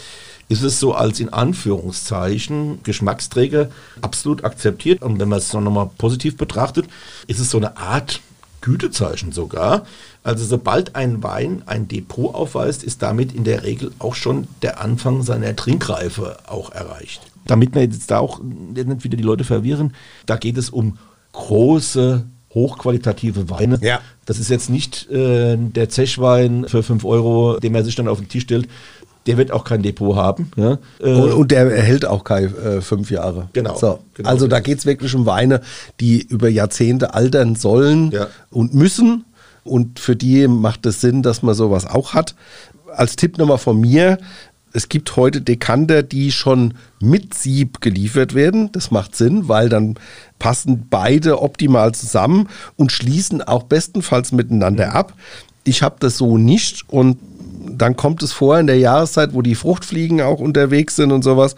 ist 0.50 0.64
es 0.64 0.80
so 0.80 0.94
als 0.94 1.20
in 1.20 1.30
Anführungszeichen 1.30 2.80
Geschmacksträger 2.84 3.70
absolut 4.02 4.44
akzeptiert. 4.44 5.02
Und 5.02 5.20
wenn 5.20 5.30
man 5.30 5.40
es 5.40 5.52
nochmal 5.54 5.90
positiv 5.98 6.38
betrachtet, 6.38 6.86
ist 7.28 7.40
es 7.40 7.50
so 7.50 7.58
eine 7.58 7.78
Art 7.78 8.22
Gütezeichen 8.62 9.32
sogar. 9.32 9.86
Also 10.24 10.46
sobald 10.46 10.96
ein 10.96 11.24
Wein 11.24 11.64
ein 11.66 11.88
Depot 11.88 12.34
aufweist, 12.34 12.84
ist 12.84 13.02
damit 13.02 13.34
in 13.34 13.44
der 13.44 13.64
Regel 13.64 13.92
auch 14.00 14.16
schon 14.16 14.48
der 14.62 14.82
Anfang 14.82 15.24
seiner 15.24 15.56
Trinkreife 15.56 16.38
auch 16.48 16.72
erreicht. 16.72 17.22
Damit 17.46 17.76
wir 17.76 17.84
jetzt 17.84 18.12
da 18.12 18.20
auch 18.20 18.42
nicht 18.42 19.04
wieder 19.04 19.18
die 19.18 19.24
Leute 19.24 19.44
verwirren, 19.44 19.94
da 20.26 20.36
geht 20.36 20.58
es 20.58 20.70
um 20.70 20.98
große 21.32 22.26
hochqualitative 22.54 23.50
Weine. 23.50 23.78
Ja. 23.82 24.02
Das 24.26 24.40
ist 24.40 24.50
jetzt 24.50 24.70
nicht 24.70 25.10
äh, 25.12 25.56
der 25.58 25.90
Zechwein 25.90 26.66
für 26.68 26.82
5 26.82 27.06
Euro, 27.06 27.60
den 27.60 27.72
man 27.74 27.86
sich 27.86 27.96
dann 27.96 28.08
auf 28.08 28.20
den 28.20 28.30
Tisch 28.30 28.44
stellt, 28.44 28.68
der 29.28 29.38
wird 29.38 29.52
auch 29.52 29.64
kein 29.64 29.82
Depot 29.84 30.16
haben. 30.16 30.52
Ja? 30.56 30.80
Äh, 31.00 31.14
und, 31.14 31.34
und, 31.34 31.52
der 31.52 31.70
hält 31.70 32.06
auch 32.06 32.24
keine 32.24 32.48
äh, 32.48 32.82
fünf 32.82 33.12
Jahre. 33.12 33.50
Genau. 33.54 33.76
So. 33.76 34.00
genau 34.14 34.30
also 34.30 34.48
da 34.48 34.62
geht 34.62 34.80
es 34.80 34.86
wirklich 34.86 35.14
um 35.14 35.26
Weine, 35.26 35.62
die 36.00 36.22
über 36.22 36.50
Jahrzehnte 36.50 37.14
altern 37.14 37.56
sollen 37.56 38.12
ja. 38.12 38.28
und 38.50 38.74
müssen. 38.74 39.26
Und 39.64 40.00
für 40.00 40.16
die 40.16 40.48
macht 40.48 40.86
es 40.86 41.02
Sinn, 41.02 41.22
dass 41.22 41.44
man 41.44 41.54
sowas 41.54 41.86
auch 41.86 42.14
hat. 42.14 42.36
Als 42.96 43.18
Tipp 43.18 43.38
nochmal 43.38 43.58
von 43.58 43.80
mir, 43.80 44.18
es 44.72 44.90
gibt 44.90 45.16
heute 45.18 45.42
Dekanter, 45.42 46.04
die 46.04 46.32
schon 46.32 46.76
mit 47.02 47.34
Sieb 47.34 47.82
geliefert 47.82 48.34
werden. 48.34 48.72
Das 48.72 48.92
macht 48.92 49.16
Sinn, 49.16 49.50
weil 49.50 49.68
dann 49.68 49.96
passen 50.40 50.88
beide 50.90 51.42
optimal 51.42 51.94
zusammen 51.94 52.48
und 52.76 52.92
schließen 52.92 53.42
auch 53.42 53.64
bestenfalls 53.64 54.32
miteinander 54.32 54.94
ab. 54.94 55.14
Ich 55.66 55.84
habe 55.84 55.98
das 56.00 56.18
so 56.18 56.38
nicht 56.38 56.86
und 56.88 57.18
dann 57.72 57.96
kommt 57.96 58.24
es 58.24 58.34
vor 58.34 58.60
in 58.60 58.68
der 58.68 58.78
Jahreszeit, 58.78 59.34
wo 59.34 59.42
die 59.42 59.56
Fruchtfliegen 59.56 60.22
auch 60.22 60.40
unterwegs 60.40 60.96
sind 60.96 61.12
und 61.12 61.24
sowas, 61.24 61.56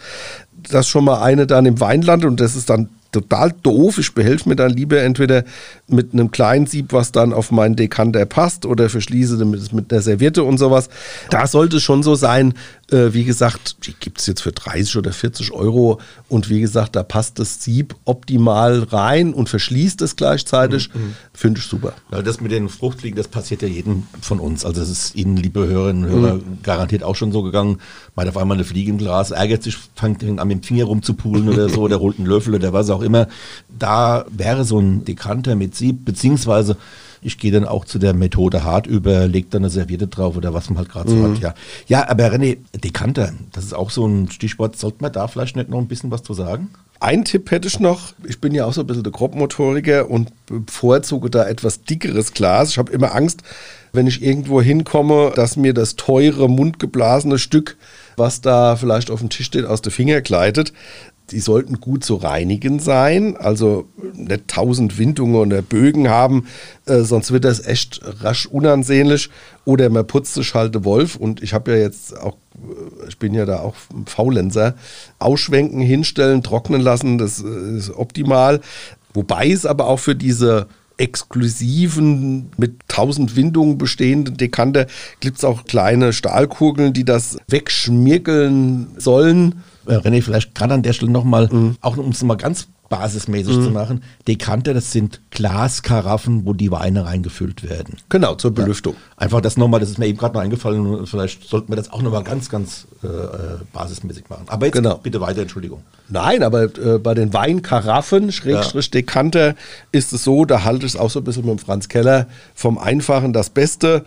dass 0.69 0.87
schon 0.87 1.05
mal 1.05 1.21
eine 1.21 1.47
dann 1.47 1.65
im 1.65 1.79
Wein 1.79 2.01
landet 2.01 2.29
und 2.29 2.39
das 2.39 2.55
ist 2.55 2.69
dann 2.69 2.89
total 3.11 3.53
doof. 3.63 3.97
Ich 3.97 4.13
behelfe 4.13 4.49
mir 4.49 4.55
dann 4.55 4.71
lieber 4.71 5.01
entweder 5.01 5.43
mit 5.91 6.13
einem 6.13 6.31
kleinen 6.31 6.65
Sieb, 6.65 6.93
was 6.93 7.11
dann 7.11 7.33
auf 7.33 7.51
meinen 7.51 7.75
Dekanter 7.75 8.25
passt, 8.25 8.65
oder 8.65 8.89
verschließe 8.89 9.43
mit, 9.45 9.73
mit 9.73 9.91
einer 9.91 10.01
Serviette 10.01 10.43
und 10.43 10.57
sowas. 10.57 10.89
Da 11.29 11.47
sollte 11.47 11.77
es 11.77 11.83
schon 11.83 12.03
so 12.03 12.15
sein, 12.15 12.53
äh, 12.91 13.13
wie 13.13 13.23
gesagt, 13.23 13.85
die 13.85 13.93
gibt 13.93 14.19
es 14.19 14.27
jetzt 14.27 14.41
für 14.41 14.51
30 14.51 14.97
oder 14.97 15.11
40 15.11 15.51
Euro 15.51 15.99
und 16.27 16.49
wie 16.49 16.61
gesagt, 16.61 16.95
da 16.95 17.03
passt 17.03 17.39
das 17.39 17.63
Sieb 17.63 17.95
optimal 18.05 18.83
rein 18.83 19.33
und 19.33 19.49
verschließt 19.49 20.01
es 20.01 20.15
gleichzeitig. 20.15 20.93
Mhm. 20.93 21.15
Finde 21.33 21.59
ich 21.59 21.65
super. 21.65 21.93
Ja, 22.11 22.21
das 22.21 22.41
mit 22.41 22.51
den 22.51 22.69
Fruchtfliegen, 22.69 23.17
das 23.17 23.27
passiert 23.27 23.61
ja 23.61 23.67
jedem 23.67 24.03
von 24.21 24.39
uns. 24.39 24.65
Also 24.65 24.81
es 24.81 24.89
ist 24.89 25.15
Ihnen, 25.15 25.37
liebe 25.37 25.67
Hörerinnen 25.67 26.05
und 26.05 26.09
Hörer, 26.09 26.33
mhm. 26.35 26.59
garantiert 26.63 27.03
auch 27.03 27.15
schon 27.15 27.31
so 27.31 27.43
gegangen. 27.43 27.79
Man 28.15 28.25
hat 28.25 28.35
auf 28.35 28.41
einmal 28.41 28.57
eine 28.57 28.65
Fliege 28.65 28.91
im 28.91 28.97
Glas, 28.97 29.31
ärgert 29.31 29.63
sich, 29.63 29.77
fängt 29.95 30.23
an 30.23 30.47
mit 30.47 30.57
dem 30.57 30.63
Finger 30.63 30.85
rumzupulen 30.85 31.49
oder 31.49 31.69
so, 31.69 31.81
oder 31.89 31.99
holt 31.99 32.17
einen 32.17 32.27
Löffel 32.27 32.55
oder 32.55 32.73
was 32.73 32.89
auch 32.89 33.01
immer. 33.01 33.27
Da 33.77 34.25
wäre 34.29 34.65
so 34.65 34.79
ein 34.79 35.05
Dekanter 35.05 35.55
mit 35.55 35.75
Sieb, 35.79 36.05
beziehungsweise 36.05 36.77
ich 37.21 37.37
gehe 37.37 37.51
dann 37.51 37.65
auch 37.65 37.85
zu 37.85 37.99
der 37.99 38.13
Methode 38.13 38.63
hart 38.63 38.87
über, 38.87 39.27
leg 39.27 39.49
dann 39.51 39.63
eine 39.63 39.69
Serviette 39.69 40.07
drauf 40.07 40.37
oder 40.37 40.53
was 40.53 40.69
man 40.69 40.77
halt 40.77 40.89
gerade 40.89 41.11
mhm. 41.11 41.21
so 41.21 41.31
hat. 41.31 41.39
Ja. 41.39 41.53
ja, 41.87 42.09
aber 42.09 42.31
René, 42.31 42.57
Dekanter, 42.73 43.33
das 43.51 43.65
ist 43.65 43.73
auch 43.73 43.89
so 43.89 44.05
ein 44.05 44.31
Stichwort. 44.31 44.77
Sollte 44.77 44.97
man 45.01 45.11
da 45.11 45.27
vielleicht 45.27 45.55
nicht 45.55 45.69
noch 45.69 45.79
ein 45.79 45.87
bisschen 45.87 46.11
was 46.11 46.23
zu 46.23 46.33
sagen? 46.33 46.69
Ein 47.01 47.23
Tipp 47.23 47.49
hätte 47.51 47.67
ich 47.67 47.79
noch. 47.79 48.13
Ich 48.25 48.41
bin 48.41 48.53
ja 48.53 48.65
auch 48.65 48.73
so 48.73 48.81
ein 48.81 48.87
bisschen 48.87 49.03
der 49.03 49.13
Grobmotoriker 49.13 50.09
und 50.09 50.31
bevorzuge 50.47 51.29
da 51.29 51.47
etwas 51.47 51.83
dickeres 51.83 52.33
Glas. 52.33 52.71
Ich 52.71 52.77
habe 52.77 52.91
immer 52.91 53.15
Angst, 53.15 53.41
wenn 53.93 54.05
ich 54.05 54.21
irgendwo 54.21 54.61
hinkomme, 54.61 55.31
dass 55.33 55.55
mir 55.55 55.73
das 55.73 55.95
teure, 55.95 56.49
mundgeblasene 56.49 57.39
Stück, 57.39 57.77
was 58.17 58.41
da 58.41 58.75
vielleicht 58.75 59.11
auf 59.11 59.21
dem 59.21 59.29
Tisch 59.29 59.45
steht, 59.45 59.65
aus 59.65 59.81
den 59.81 59.91
Finger 59.91 60.19
gleitet 60.21 60.73
die 61.31 61.39
sollten 61.39 61.79
gut 61.79 62.03
zu 62.03 62.15
reinigen 62.15 62.79
sein, 62.79 63.37
also 63.37 63.87
nicht 64.13 64.47
tausend 64.47 64.97
Windungen 64.97 65.35
oder 65.35 65.61
Bögen 65.61 66.09
haben, 66.09 66.47
äh, 66.85 67.01
sonst 67.01 67.31
wird 67.31 67.45
das 67.45 67.65
echt 67.65 68.01
rasch 68.21 68.45
unansehnlich. 68.45 69.29
Oder 69.65 69.89
man 69.89 70.07
putzt 70.07 70.33
sich 70.33 70.53
halt 70.53 70.83
Wolf 70.83 71.15
und 71.15 71.43
ich 71.43 71.53
habe 71.53 71.71
ja 71.71 71.77
jetzt 71.77 72.19
auch, 72.19 72.37
äh, 72.55 73.07
ich 73.07 73.17
bin 73.17 73.33
ja 73.33 73.45
da 73.45 73.59
auch 73.59 73.75
Faulenzer, 74.05 74.75
ausschwenken, 75.19 75.81
hinstellen, 75.81 76.43
trocknen 76.43 76.81
lassen, 76.81 77.17
das 77.17 77.43
äh, 77.43 77.77
ist 77.77 77.91
optimal. 77.91 78.61
Wobei 79.13 79.49
es 79.49 79.65
aber 79.65 79.87
auch 79.87 79.99
für 79.99 80.15
diese 80.15 80.67
exklusiven, 80.99 82.51
mit 82.57 82.73
tausend 82.87 83.35
Windungen 83.35 83.77
bestehenden 83.77 84.35
Dekanter 84.35 84.85
gibt 85.21 85.37
es 85.37 85.45
auch 85.45 85.63
kleine 85.63 86.11
Stahlkugeln, 86.11 86.93
die 86.93 87.05
das 87.05 87.37
wegschmirgeln 87.47 88.87
sollen 88.97 89.63
äh, 89.89 89.95
René, 89.95 90.21
vielleicht 90.21 90.55
gerade 90.55 90.73
an 90.75 90.83
der 90.83 90.93
Stelle 90.93 91.11
nochmal, 91.11 91.49
mhm. 91.51 91.77
auch 91.81 91.97
um 91.97 92.09
es 92.09 92.23
mal 92.23 92.35
ganz 92.35 92.67
basismäßig 92.89 93.57
mhm. 93.57 93.63
zu 93.63 93.69
machen, 93.69 94.03
Dekanter, 94.27 94.73
das 94.73 94.91
sind 94.91 95.21
Glaskaraffen, 95.29 96.45
wo 96.45 96.53
die 96.53 96.71
Weine 96.71 97.05
reingefüllt 97.05 97.69
werden. 97.69 97.97
Genau, 98.09 98.35
zur 98.35 98.51
Belüftung. 98.51 98.93
Ja. 98.93 99.23
Einfach 99.23 99.41
das 99.41 99.57
nochmal, 99.57 99.79
das 99.79 99.89
ist 99.89 99.99
mir 99.99 100.07
eben 100.07 100.17
gerade 100.17 100.33
noch 100.33 100.41
eingefallen, 100.41 101.05
vielleicht 101.05 101.47
sollten 101.47 101.69
wir 101.69 101.75
das 101.75 101.91
auch 101.91 102.01
nochmal 102.01 102.23
ganz, 102.23 102.49
ganz 102.49 102.87
äh, 103.03 103.07
basismäßig 103.71 104.29
machen. 104.29 104.45
Aber 104.47 104.65
jetzt 104.65 104.75
genau. 104.75 104.97
bitte 104.97 105.21
weiter, 105.21 105.43
Entschuldigung. 105.43 105.83
Nein, 106.09 106.41
aber 106.41 106.63
äh, 106.63 106.97
bei 106.97 107.13
den 107.13 107.31
Weinkaraffen, 107.33 108.31
Schrägstrich 108.31 108.87
ja. 108.87 108.91
Dekanter, 108.91 109.55
ist 109.91 110.11
es 110.11 110.23
so, 110.23 110.45
da 110.45 110.63
halte 110.63 110.85
ich 110.85 110.93
es 110.93 110.99
auch 110.99 111.11
so 111.11 111.19
ein 111.19 111.23
bisschen 111.23 111.45
mit 111.45 111.59
dem 111.59 111.59
Franz 111.59 111.87
Keller, 111.87 112.27
vom 112.55 112.77
Einfachen 112.79 113.33
das 113.33 113.51
Beste. 113.51 114.03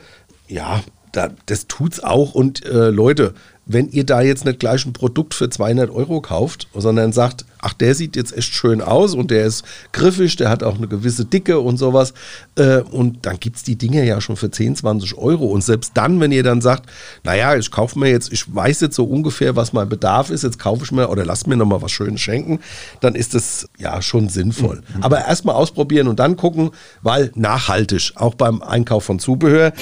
Ja, 0.48 0.80
da, 1.12 1.28
das 1.46 1.68
tut's 1.68 2.02
auch. 2.02 2.34
Und 2.34 2.64
äh, 2.64 2.90
Leute, 2.90 3.34
wenn 3.64 3.88
ihr 3.90 4.04
da 4.04 4.20
jetzt 4.20 4.44
nicht 4.44 4.58
gleich 4.58 4.84
ein 4.84 4.92
Produkt 4.92 5.34
für 5.34 5.48
200 5.48 5.90
Euro 5.90 6.20
kauft, 6.20 6.66
sondern 6.74 7.12
sagt, 7.12 7.44
ach, 7.60 7.72
der 7.72 7.94
sieht 7.94 8.16
jetzt 8.16 8.36
echt 8.36 8.52
schön 8.52 8.80
aus 8.80 9.14
und 9.14 9.30
der 9.30 9.46
ist 9.46 9.64
griffig, 9.92 10.34
der 10.36 10.50
hat 10.50 10.64
auch 10.64 10.76
eine 10.76 10.88
gewisse 10.88 11.24
Dicke 11.24 11.60
und 11.60 11.76
sowas. 11.76 12.12
Äh, 12.56 12.80
und 12.80 13.24
dann 13.24 13.38
gibt 13.38 13.56
es 13.56 13.62
die 13.62 13.76
Dinge 13.76 14.04
ja 14.04 14.20
schon 14.20 14.36
für 14.36 14.50
10, 14.50 14.76
20 14.76 15.16
Euro. 15.16 15.46
Und 15.46 15.62
selbst 15.62 15.92
dann, 15.94 16.20
wenn 16.20 16.32
ihr 16.32 16.42
dann 16.42 16.60
sagt, 16.60 16.90
naja, 17.22 17.54
ich 17.56 17.70
kaufe 17.70 17.98
mir 17.98 18.10
jetzt, 18.10 18.32
ich 18.32 18.52
weiß 18.52 18.80
jetzt 18.80 18.96
so 18.96 19.04
ungefähr, 19.04 19.54
was 19.54 19.72
mein 19.72 19.88
Bedarf 19.88 20.30
ist, 20.30 20.42
jetzt 20.42 20.58
kaufe 20.58 20.84
ich 20.84 20.90
mir 20.90 21.08
oder 21.08 21.24
lasst 21.24 21.46
mir 21.46 21.56
nochmal 21.56 21.82
was 21.82 21.92
Schönes 21.92 22.20
schenken, 22.20 22.58
dann 23.00 23.14
ist 23.14 23.34
das 23.34 23.68
ja 23.78 24.02
schon 24.02 24.28
sinnvoll. 24.28 24.82
Mhm. 24.96 25.02
Aber 25.04 25.24
erstmal 25.24 25.54
ausprobieren 25.54 26.08
und 26.08 26.18
dann 26.18 26.36
gucken, 26.36 26.72
weil 27.02 27.30
nachhaltig, 27.36 28.12
auch 28.16 28.34
beim 28.34 28.60
Einkauf 28.60 29.04
von 29.04 29.20
Zubehör. 29.20 29.72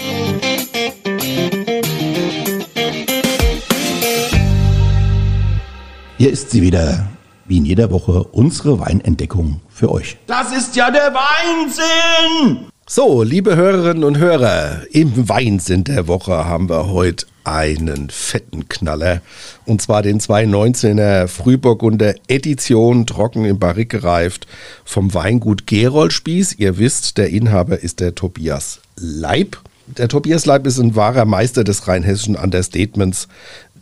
Hier 6.20 6.30
ist 6.30 6.50
sie 6.50 6.60
wieder, 6.60 7.08
wie 7.46 7.56
in 7.56 7.64
jeder 7.64 7.90
Woche, 7.90 8.24
unsere 8.24 8.78
Weinentdeckung 8.78 9.62
für 9.70 9.90
euch. 9.90 10.18
Das 10.26 10.52
ist 10.54 10.76
ja 10.76 10.90
der 10.90 11.14
Weinsinn! 11.14 12.66
So, 12.86 13.22
liebe 13.22 13.56
Hörerinnen 13.56 14.04
und 14.04 14.18
Hörer, 14.18 14.82
im 14.90 15.30
Weinsinn 15.30 15.84
der 15.84 16.08
Woche 16.08 16.44
haben 16.44 16.68
wir 16.68 16.88
heute 16.88 17.24
einen 17.44 18.10
fetten 18.10 18.68
Knaller. 18.68 19.22
Und 19.64 19.80
zwar 19.80 20.02
den 20.02 20.20
219er 20.20 21.26
Frühburgunder 21.26 22.12
Edition, 22.28 23.06
trocken 23.06 23.46
im 23.46 23.58
Barrik 23.58 23.88
gereift, 23.88 24.46
vom 24.84 25.14
Weingut 25.14 25.66
Geroldspieß. 25.66 26.56
Ihr 26.58 26.76
wisst, 26.76 27.16
der 27.16 27.30
Inhaber 27.30 27.78
ist 27.78 27.98
der 28.00 28.14
Tobias 28.14 28.80
Leib. 28.96 29.56
Der 29.96 30.08
Tobias 30.08 30.46
Leib 30.46 30.66
ist 30.66 30.78
ein 30.78 30.94
wahrer 30.94 31.24
Meister 31.24 31.64
des 31.64 31.88
rheinhessischen 31.88 32.36
Understatements. 32.36 33.26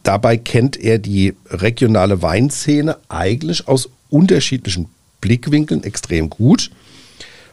Dabei 0.09 0.39
kennt 0.39 0.79
er 0.79 0.99
die 0.99 1.35
regionale 1.51 2.23
Weinszene 2.23 2.97
eigentlich 3.11 3.69
aus 3.69 3.91
unterschiedlichen 4.09 4.89
Blickwinkeln 5.21 5.85
extrem 5.85 6.31
gut. 6.31 6.71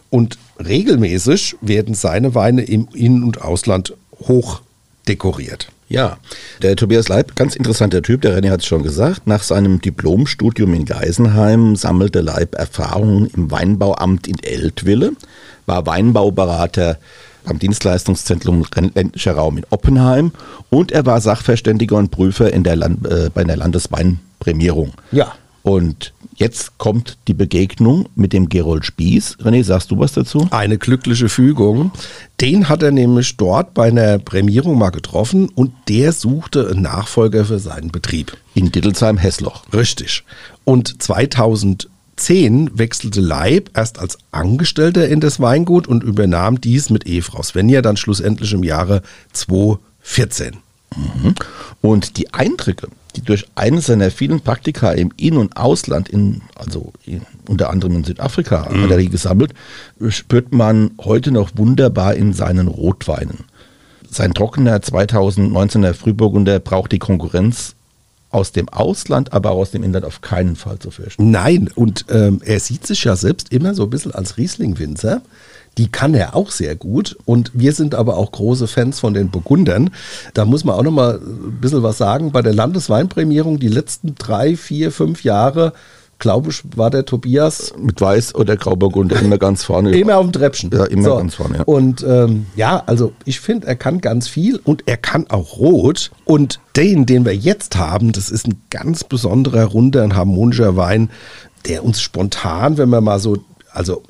Und 0.10 0.38
regelmäßig 0.66 1.58
werden 1.60 1.96
seine 1.96 2.34
Weine 2.34 2.62
im 2.62 2.88
In- 2.94 3.26
und 3.26 3.42
Ausland 3.42 3.94
hoch 4.20 4.62
dekoriert. 5.06 5.70
Ja, 5.90 6.18
der 6.62 6.78
Tobias 6.78 7.10
Leib, 7.10 7.36
ganz 7.36 7.58
interessanter 7.58 8.02
Typ, 8.02 8.22
der 8.22 8.40
René 8.40 8.52
hat 8.52 8.62
es 8.62 8.68
schon 8.68 8.84
gesagt. 8.84 9.28
Nach 9.28 9.44
seinem 9.44 9.82
Diplomstudium 9.82 10.74
in 10.76 10.86
Geisenheim 10.86 11.76
sammelte 11.76 12.22
Leib 12.22 12.56
Erfahrungen 12.56 13.30
im 13.36 13.52
Weinbauamt 13.52 14.28
in 14.28 14.42
Eltville, 14.42 15.12
war 15.66 15.86
Weinbauberater 15.86 17.00
am 17.48 17.60
Dienstleistungszentrum 17.60 18.66
ländlicher 18.94 19.34
Raum 19.34 19.58
in 19.58 19.66
Oppenheim 19.70 20.32
und 20.70 20.92
er 20.92 21.06
war 21.06 21.22
Sachverständiger 21.22 21.98
und 21.98 22.12
Prüfer 22.12 22.52
in 22.52 22.64
der 22.64 22.76
Land, 22.76 23.06
äh, 23.08 23.30
bei 23.34 23.44
der 23.44 23.58
Landesweinprämierung. 23.58 24.94
Ja. 25.12 25.34
Und 25.66 26.14
jetzt 26.36 26.78
kommt 26.78 27.18
die 27.28 27.34
Begegnung 27.34 28.08
mit 28.14 28.34
dem 28.34 28.50
Gerold 28.50 28.86
Spieß. 28.86 29.38
René, 29.42 29.64
sagst 29.64 29.90
du 29.90 29.98
was 29.98 30.14
dazu? 30.14 30.48
Eine 30.52 30.78
glückliche 30.78 31.28
Fügung. 31.28 31.92
Den 32.40 32.70
hat 32.70 32.84
er 32.84 32.92
nämlich 32.92 33.36
dort 33.36 33.74
bei 33.74 33.88
einer 33.88 34.20
Prämierung 34.20 34.78
mal 34.78 34.92
getroffen 34.92 35.50
und 35.50 35.74
der 35.90 36.12
suchte 36.12 36.70
einen 36.70 36.84
Nachfolger 36.84 37.46
für 37.46 37.58
seinen 37.58 37.90
Betrieb. 37.90 38.38
In 38.54 38.72
Dittelsheim-Hessloch. 38.72 39.64
Richtig. 39.74 40.24
Und 40.66 41.02
2000 41.02 41.90
2010 42.18 42.78
wechselte 42.78 43.22
Leib 43.22 43.72
erst 43.76 44.00
als 44.00 44.18
Angestellter 44.32 45.08
in 45.08 45.20
das 45.20 45.40
Weingut 45.40 45.88
und 45.88 46.04
übernahm 46.04 46.62
dies 46.62 46.90
mit 46.90 47.06
Ehefrau 47.06 47.44
Svenja 47.44 47.82
dann 47.82 47.98
schlussendlich 47.98 48.54
im 48.54 48.64
Jahre 48.64 49.02
2014. 49.34 50.58
Mhm. 50.96 51.36
Und 51.82 52.18
die 52.18 52.34
Eindrücke, 52.34 52.88
die 53.16 53.22
durch 53.22 53.46
eines 53.56 53.88
seiner 53.88 54.12
vielen 54.12 54.42
Praktika 54.42 54.92
im 54.92 55.12
In- 55.18 55.38
und 55.38 55.58
Ausland, 55.58 56.10
in, 56.10 56.42
also 56.56 56.94
in, 57.06 57.22
unter 57.48 57.70
anderem 57.70 57.98
in 57.98 58.04
Südafrika, 58.04 58.70
mhm. 58.70 58.84
hat 58.84 58.92
er 58.92 58.98
die 58.98 59.10
gesammelt, 59.10 59.54
spürt 60.10 60.54
man 60.54 60.92
heute 61.04 61.32
noch 61.32 61.52
wunderbar 61.56 62.16
in 62.16 62.34
seinen 62.34 62.68
Rotweinen. 62.68 63.40
Sein 64.10 64.34
trockener 64.34 64.78
2019er 64.78 65.94
Frühburgunder 65.94 66.60
braucht 66.60 66.94
die 66.94 67.00
Konkurrenz 67.00 67.76
aus 68.36 68.52
dem 68.52 68.68
Ausland, 68.70 69.32
aber 69.32 69.52
aus 69.52 69.72
dem 69.72 69.82
Inland 69.82 70.06
auf 70.06 70.20
keinen 70.20 70.58
Fall 70.58 70.78
zu 70.78 70.92
fürchten. 70.92 71.32
Nein, 71.32 71.70
und 71.74 72.06
ähm, 72.10 72.42
er 72.44 72.60
sieht 72.60 72.86
sich 72.86 73.06
ja 73.06 73.16
selbst 73.16 73.54
immer 73.54 73.74
so 73.74 73.84
ein 73.84 73.90
bisschen 73.90 74.14
als 74.14 74.38
Riesling-Winzer. 74.38 75.22
Die 75.78 75.88
kann 75.88 76.14
er 76.14 76.36
auch 76.36 76.52
sehr 76.52 76.76
gut. 76.76 77.18
Und 77.26 77.52
wir 77.54 77.74
sind 77.74 77.96
aber 77.96 78.18
auch 78.18 78.32
große 78.32 78.68
Fans 78.68 79.00
von 79.00 79.14
den 79.14 79.30
Burgundern. 79.30 79.90
Da 80.34 80.46
muss 80.46 80.64
man 80.64 80.76
auch 80.76 80.84
noch 80.84 80.92
mal 80.92 81.16
ein 81.16 81.60
bisschen 81.62 81.84
was 81.84 81.98
sagen. 81.98 82.32
Bei 82.32 82.42
der 82.42 82.54
Landesweinprämierung 82.54 83.60
die 83.60 83.70
letzten 83.70 84.16
drei, 84.16 84.56
vier, 84.56 84.92
fünf 84.92 85.24
Jahre 85.24 85.74
glaube 86.20 86.50
ich, 86.50 86.62
war 86.76 86.90
der 86.90 87.06
Tobias. 87.06 87.74
Mit 87.78 88.00
Weiß 88.02 88.36
oder 88.36 88.56
Grauburgunder 88.56 89.20
immer 89.22 89.38
ganz 89.38 89.64
vorne. 89.64 89.98
immer 89.98 90.18
auf 90.18 90.26
dem 90.26 90.32
Treppchen. 90.32 90.72
Ja, 90.72 90.86
immer 90.86 91.04
so. 91.04 91.18
ganz 91.18 91.36
vorne. 91.36 91.58
Ja. 91.60 91.64
Und 91.64 92.04
ähm, 92.08 92.48
ja, 92.56 92.84
also 92.86 93.14
ich 93.26 93.40
finde, 93.40 93.68
er 93.68 93.76
kann 93.76 94.02
ganz 94.02 94.28
viel 94.28 94.60
und 94.64 94.84
er 94.86 94.98
kann 94.98 95.28
auch 95.30 95.58
rot. 95.58 96.12
Und 96.24 96.60
den, 96.76 97.06
den 97.06 97.26
wir 97.26 97.36
jetzt 97.36 97.76
haben, 97.76 98.12
das 98.12 98.30
ist 98.30 98.48
ein 98.48 98.62
ganz 98.70 99.04
besonderer, 99.04 99.66
runder 99.66 100.04
und 100.04 100.16
harmonischer 100.16 100.76
Wein, 100.76 101.10
der 101.68 101.84
uns 101.84 102.02
spontan, 102.02 102.78
wenn 102.78 102.90
man 102.90 103.04
mal 103.04 103.20
so, 103.20 103.38
also 103.72 104.04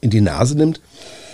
in 0.00 0.10
die 0.10 0.20
Nase 0.20 0.56
nimmt, 0.56 0.80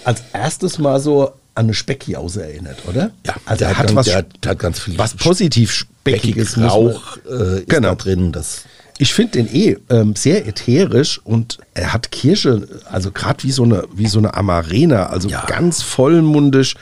als 0.04 0.22
erstes 0.32 0.78
mal 0.78 1.00
so 1.00 1.32
an 1.54 1.66
eine 1.66 1.74
Speckjause 1.74 2.44
erinnert, 2.44 2.82
oder? 2.86 3.10
Ja, 3.26 3.34
also 3.46 3.64
er 3.64 3.78
hat, 3.78 3.86
ganz, 3.86 3.96
was, 3.96 4.06
der, 4.06 4.22
der 4.42 4.50
hat 4.52 4.58
ganz 4.58 4.78
viel 4.78 4.98
was 4.98 5.14
positiv 5.14 5.72
Speckiges. 5.72 6.58
Rauch 6.58 7.16
äh, 7.28 7.60
ist 7.60 7.68
genau. 7.68 7.88
da 7.88 7.94
drin. 7.94 8.30
Das 8.30 8.64
ich 8.98 9.12
finde 9.12 9.32
den 9.32 9.54
eh 9.54 9.76
ähm, 9.90 10.16
sehr 10.16 10.46
ätherisch 10.46 11.20
und 11.22 11.58
er 11.74 11.92
hat 11.92 12.10
Kirsche, 12.10 12.66
also 12.90 13.10
gerade 13.10 13.42
wie 13.42 13.52
so 13.52 13.64
eine 13.64 13.84
wie 13.92 14.06
so 14.06 14.18
eine 14.18 14.34
Amarena, 14.34 15.06
also 15.06 15.28
ja. 15.28 15.44
ganz 15.46 15.82
vollmundig. 15.82 16.74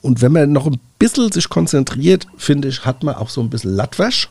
Und 0.00 0.22
wenn 0.22 0.32
man 0.32 0.52
noch 0.52 0.66
ein 0.66 0.78
bisschen 0.98 1.30
sich 1.32 1.48
konzentriert, 1.48 2.26
finde 2.36 2.68
ich, 2.68 2.84
hat 2.84 3.02
man 3.02 3.16
auch 3.16 3.28
so 3.28 3.40
ein 3.40 3.50
bisschen 3.50 3.74
Latwasch. 3.74 4.28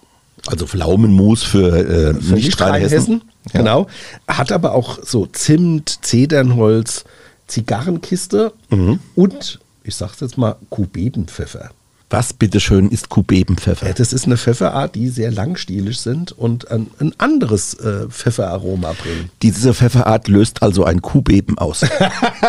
Also 0.47 0.65
Pflaumenmus 0.65 1.43
für, 1.43 1.75
äh, 1.77 2.13
für 2.13 2.35
Nicht-Rheinhessen. 2.35 3.21
Ja. 3.53 3.59
Genau. 3.59 3.87
Hat 4.27 4.51
aber 4.51 4.73
auch 4.73 4.99
so 5.03 5.25
Zimt, 5.25 6.05
Zedernholz, 6.05 7.03
Zigarrenkiste 7.47 8.53
mhm. 8.69 8.99
und, 9.15 9.59
ich 9.83 9.95
sag's 9.95 10.19
jetzt 10.21 10.37
mal, 10.37 10.55
Kubebenpfeffer. 10.69 11.71
Was 12.09 12.31
bitteschön 12.31 12.89
ist 12.89 13.09
Kubebenpfeffer? 13.09 13.87
Ja, 13.87 13.93
das 13.93 14.13
ist 14.13 14.25
eine 14.25 14.37
Pfefferart, 14.37 14.95
die 14.95 15.09
sehr 15.09 15.29
langstielig 15.29 15.99
sind 15.99 16.31
und 16.31 16.71
ein, 16.71 16.87
ein 16.99 17.13
anderes 17.17 17.73
äh, 17.73 18.07
Pfefferaroma 18.07 18.93
bringen. 18.93 19.29
Diese 19.41 19.73
Pfefferart 19.73 20.29
löst 20.29 20.63
also 20.63 20.85
ein 20.85 21.01
Kuhbeben 21.01 21.57
aus. 21.57 21.81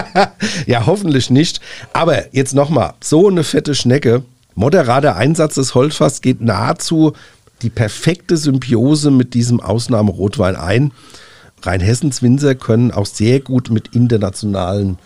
ja, 0.67 0.87
hoffentlich 0.87 1.31
nicht. 1.31 1.61
Aber 1.93 2.33
jetzt 2.33 2.55
nochmal, 2.55 2.95
so 3.01 3.27
eine 3.27 3.43
fette 3.43 3.75
Schnecke. 3.75 4.23
Moderater 4.55 5.17
Einsatz 5.17 5.57
des 5.57 5.75
Holzfass 5.75 6.21
geht 6.21 6.41
nahezu 6.41 7.15
die 7.63 7.71
perfekte 7.71 8.37
Symbiose 8.37 9.11
mit 9.11 9.35
diesem 9.35 9.61
Ausnahmerotwein 9.61 10.55
ein. 10.55 10.93
Rheinhessens 11.63 12.23
Winzer 12.23 12.55
können 12.55 12.93
auch 12.93 13.07
sehr 13.07 13.41
gut 13.41 13.71
mit 13.71 13.89
internationalen 13.89 14.99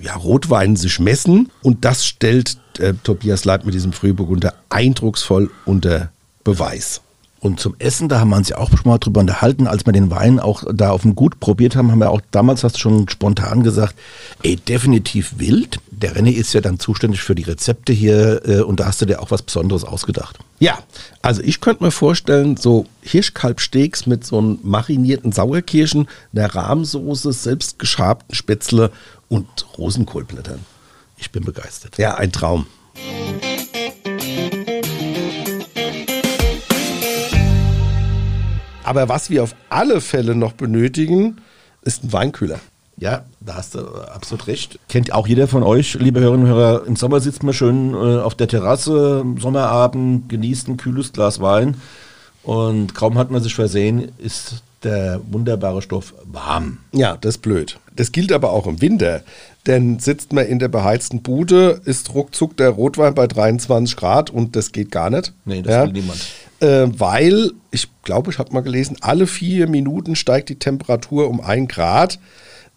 ja, 0.00 0.14
Rotweinen 0.16 0.76
sich 0.76 1.00
messen 1.00 1.50
und 1.62 1.86
das 1.86 2.04
stellt 2.04 2.58
äh, 2.78 2.94
Tobias 3.02 3.44
Leib 3.44 3.64
mit 3.64 3.74
diesem 3.74 3.92
Frühburgunder 3.92 4.54
eindrucksvoll 4.68 5.50
unter 5.64 6.10
Beweis. 6.44 7.00
Und 7.44 7.60
zum 7.60 7.74
Essen, 7.78 8.08
da 8.08 8.20
haben 8.20 8.30
wir 8.30 8.38
uns 8.38 8.48
ja 8.48 8.56
auch 8.56 8.70
schon 8.70 8.90
mal 8.90 8.96
drüber 8.96 9.20
unterhalten, 9.20 9.66
als 9.66 9.84
wir 9.84 9.92
den 9.92 10.10
Wein 10.10 10.40
auch 10.40 10.64
da 10.72 10.92
auf 10.92 11.02
dem 11.02 11.14
Gut 11.14 11.40
probiert 11.40 11.76
haben, 11.76 11.90
haben 11.90 11.98
wir 11.98 12.08
auch 12.08 12.22
damals 12.30 12.64
hast 12.64 12.76
du 12.76 12.80
schon 12.80 13.06
spontan 13.10 13.62
gesagt, 13.62 13.96
ey, 14.42 14.56
definitiv 14.56 15.34
wild. 15.36 15.78
Der 15.90 16.16
René 16.16 16.30
ist 16.30 16.54
ja 16.54 16.62
dann 16.62 16.78
zuständig 16.78 17.20
für 17.20 17.34
die 17.34 17.42
Rezepte 17.42 17.92
hier 17.92 18.48
äh, 18.48 18.62
und 18.62 18.80
da 18.80 18.86
hast 18.86 19.02
du 19.02 19.04
dir 19.04 19.20
auch 19.20 19.30
was 19.30 19.42
Besonderes 19.42 19.84
ausgedacht. 19.84 20.38
Ja, 20.58 20.78
also 21.20 21.42
ich 21.42 21.60
könnte 21.60 21.84
mir 21.84 21.90
vorstellen, 21.90 22.56
so 22.56 22.86
Hirschkalbsteaks 23.02 24.06
mit 24.06 24.24
so 24.24 24.38
einem 24.38 24.58
marinierten 24.62 25.30
Sauerkirschen, 25.30 26.08
einer 26.34 26.54
Rahmsoße, 26.54 27.30
selbst 27.34 27.78
geschabten 27.78 28.34
Spätzle 28.34 28.90
und 29.28 29.46
Rosenkohlblättern. 29.76 30.60
Ich 31.24 31.32
bin 31.32 31.42
begeistert. 31.42 31.96
Ja, 31.96 32.16
ein 32.16 32.32
Traum. 32.32 32.66
Aber 38.84 39.08
was 39.08 39.30
wir 39.30 39.42
auf 39.42 39.56
alle 39.70 40.02
Fälle 40.02 40.34
noch 40.34 40.52
benötigen, 40.52 41.38
ist 41.80 42.04
ein 42.04 42.12
Weinkühler. 42.12 42.60
Ja, 42.98 43.24
da 43.40 43.54
hast 43.54 43.74
du 43.74 43.80
absolut 43.80 44.46
recht. 44.48 44.78
Kennt 44.90 45.14
auch 45.14 45.26
jeder 45.26 45.48
von 45.48 45.62
euch, 45.62 45.94
liebe 45.94 46.20
Hörerinnen 46.20 46.46
und 46.46 46.52
Hörer. 46.52 46.86
Im 46.86 46.94
Sommer 46.94 47.20
sitzt 47.20 47.42
man 47.42 47.54
schön 47.54 47.94
äh, 47.94 48.18
auf 48.20 48.34
der 48.34 48.46
Terrasse, 48.46 49.24
Sommerabend, 49.38 50.28
genießt 50.28 50.68
ein 50.68 50.76
kühles 50.76 51.14
Glas 51.14 51.40
Wein 51.40 51.78
und 52.42 52.94
kaum 52.94 53.16
hat 53.16 53.30
man 53.30 53.42
sich 53.42 53.54
versehen, 53.54 54.12
ist 54.18 54.62
der 54.82 55.22
wunderbare 55.30 55.80
Stoff 55.80 56.12
warm. 56.24 56.80
Ja, 56.92 57.16
das 57.16 57.36
ist 57.36 57.42
blöd. 57.42 57.78
Das 57.96 58.12
gilt 58.12 58.32
aber 58.32 58.50
auch 58.50 58.66
im 58.66 58.80
Winter. 58.80 59.22
Denn 59.66 59.98
sitzt 59.98 60.32
man 60.32 60.46
in 60.46 60.58
der 60.58 60.68
beheizten 60.68 61.22
Bude, 61.22 61.80
ist 61.84 62.14
ruckzuck 62.14 62.56
der 62.56 62.70
Rotwein 62.70 63.14
bei 63.14 63.26
23 63.26 63.96
Grad 63.96 64.30
und 64.30 64.56
das 64.56 64.72
geht 64.72 64.90
gar 64.90 65.10
nicht. 65.10 65.32
Nee, 65.44 65.62
das 65.62 65.86
will 65.86 65.92
niemand. 65.92 66.20
Äh, 66.60 66.86
weil, 66.98 67.52
ich 67.70 67.88
glaube, 68.02 68.30
ich 68.30 68.38
habe 68.38 68.52
mal 68.52 68.60
gelesen, 68.60 68.96
alle 69.00 69.26
vier 69.26 69.68
Minuten 69.68 70.16
steigt 70.16 70.48
die 70.50 70.58
Temperatur 70.58 71.28
um 71.28 71.40
ein 71.40 71.66
Grad. 71.68 72.18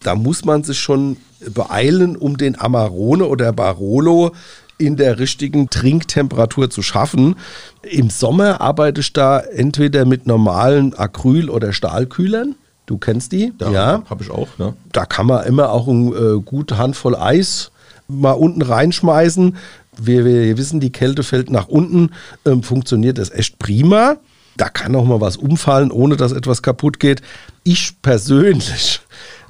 Da 0.00 0.14
muss 0.14 0.44
man 0.44 0.62
sich 0.62 0.78
schon 0.78 1.16
beeilen, 1.40 2.16
um 2.16 2.36
den 2.36 2.58
Amarone 2.58 3.26
oder 3.26 3.52
Barolo 3.52 4.32
in 4.78 4.96
der 4.96 5.18
richtigen 5.18 5.68
Trinktemperatur 5.70 6.70
zu 6.70 6.82
schaffen. 6.82 7.34
Im 7.82 8.10
Sommer 8.10 8.60
arbeite 8.60 9.00
ich 9.00 9.12
da 9.12 9.40
entweder 9.40 10.04
mit 10.04 10.26
normalen 10.26 10.94
Acryl- 10.94 11.50
oder 11.50 11.72
Stahlkühlern. 11.72 12.54
Du 12.88 12.96
kennst 12.96 13.32
die? 13.32 13.52
Ja, 13.60 14.02
habe 14.08 14.24
ich 14.24 14.30
auch. 14.30 14.48
Ne? 14.56 14.72
Da 14.92 15.04
kann 15.04 15.26
man 15.26 15.44
immer 15.44 15.72
auch 15.72 15.86
eine 15.88 16.16
äh, 16.16 16.40
gute 16.40 16.78
Handvoll 16.78 17.14
Eis 17.16 17.70
mal 18.08 18.32
unten 18.32 18.62
reinschmeißen. 18.62 19.58
Wir, 19.98 20.24
wir 20.24 20.56
wissen, 20.56 20.80
die 20.80 20.90
Kälte 20.90 21.22
fällt 21.22 21.50
nach 21.50 21.68
unten. 21.68 22.12
Ähm, 22.46 22.62
funktioniert 22.62 23.18
das 23.18 23.30
echt 23.30 23.58
prima. 23.58 24.16
Da 24.56 24.70
kann 24.70 24.96
auch 24.96 25.04
mal 25.04 25.20
was 25.20 25.36
umfallen, 25.36 25.90
ohne 25.90 26.16
dass 26.16 26.32
etwas 26.32 26.62
kaputt 26.62 26.98
geht. 26.98 27.20
Ich 27.62 28.00
persönlich 28.00 29.02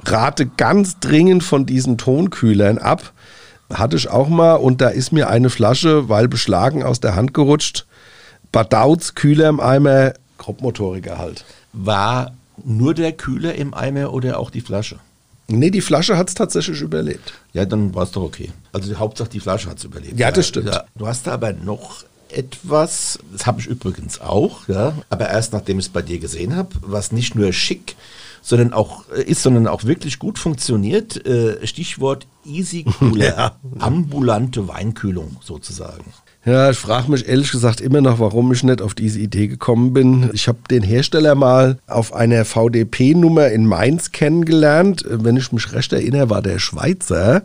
rate 0.05 0.47
ganz 0.47 0.99
dringend 0.99 1.45
von 1.45 1.65
diesen 1.65 1.97
Tonkühlern 1.97 2.79
ab. 2.79 3.13
Hatte 3.73 3.97
ich 3.97 4.11
auch 4.11 4.29
mal 4.29 4.55
und 4.55 4.81
da 4.81 4.89
ist 4.89 5.13
mir 5.13 5.29
eine 5.29 5.49
Flasche, 5.49 6.09
weil 6.09 6.27
beschlagen, 6.27 6.83
aus 6.83 6.99
der 6.99 7.15
Hand 7.15 7.35
gerutscht. 7.35 7.87
Badauz, 8.51 9.15
Kühler 9.15 9.49
im 9.49 9.61
Eimer, 9.61 10.15
Grobmotoriker 10.39 11.19
halt. 11.19 11.45
War 11.73 12.33
nur 12.65 12.95
der 12.95 13.13
Kühler 13.13 13.55
im 13.55 13.75
Eimer 13.75 14.13
oder 14.13 14.39
auch 14.39 14.51
die 14.51 14.61
Flasche? 14.61 14.99
Nee, 15.49 15.71
die 15.71 15.81
Flasche 15.81 16.17
hat 16.17 16.29
es 16.29 16.35
tatsächlich 16.35 16.81
überlebt. 16.83 17.33
Ja, 17.55 17.65
dann 17.65 17.95
war 17.95 18.03
es 18.03 18.11
doch 18.11 18.23
okay. 18.23 18.51
Also 18.73 18.91
die 18.91 18.97
Hauptsache 18.97 19.31
die 19.31 19.41
Flasche 19.41 19.71
hat 19.71 19.79
es 19.79 19.85
überlebt. 19.85 20.19
Ja, 20.19 20.31
das 20.31 20.47
stimmt. 20.47 20.69
Ja, 20.69 20.85
du 20.95 21.07
hast 21.07 21.27
da 21.27 21.33
aber 21.33 21.53
noch 21.55 22.05
etwas, 22.31 23.19
das 23.33 23.47
habe 23.47 23.61
ich 23.61 23.67
übrigens 23.67 24.21
auch, 24.21 24.69
ja, 24.69 24.93
aber 25.09 25.31
erst 25.31 25.55
nachdem 25.55 25.79
ich 25.79 25.87
es 25.87 25.91
bei 25.91 26.03
dir 26.03 26.19
gesehen 26.19 26.55
habe, 26.55 26.69
was 26.83 27.11
nicht 27.13 27.35
nur 27.35 27.55
schick 27.55 27.97
sondern 28.49 28.73
auch 28.73 29.05
äh, 29.11 29.23
ist, 29.23 29.43
sondern 29.43 29.67
auch 29.67 29.85
wirklich 29.85 30.19
gut 30.19 30.39
funktioniert. 30.39 31.25
Äh, 31.27 31.67
Stichwort 31.67 32.27
Easy 32.45 32.85
Cooler, 32.85 33.37
ja. 33.37 33.57
ambulante 33.79 34.69
Weinkühlung 34.69 35.37
sozusagen. 35.43 36.13
Ja, 36.49 36.71
ich 36.71 36.79
frage 36.79 37.11
mich 37.11 37.29
ehrlich 37.29 37.51
gesagt 37.51 37.83
immer 37.83 38.01
noch, 38.01 38.21
warum 38.21 38.51
ich 38.55 38.63
nicht 38.63 38.81
auf 38.81 38.95
diese 38.95 39.21
Idee 39.21 39.49
gekommen 39.49 39.93
bin. 39.93 40.31
Ich 40.33 40.49
habe 40.49 40.57
den 40.71 40.83
Hersteller 40.83 41.35
mal 41.35 41.77
auf 41.87 42.15
einer 42.15 42.47
VDP-Nummer 42.47 43.49
in 43.49 43.67
Mainz 43.67 44.13
kennengelernt. 44.13 45.05
Wenn 45.07 45.37
ich 45.37 45.53
mich 45.53 45.71
recht 45.75 45.93
erinnere, 45.93 46.31
war 46.31 46.41
der 46.41 46.59
Schweizer. 46.59 47.43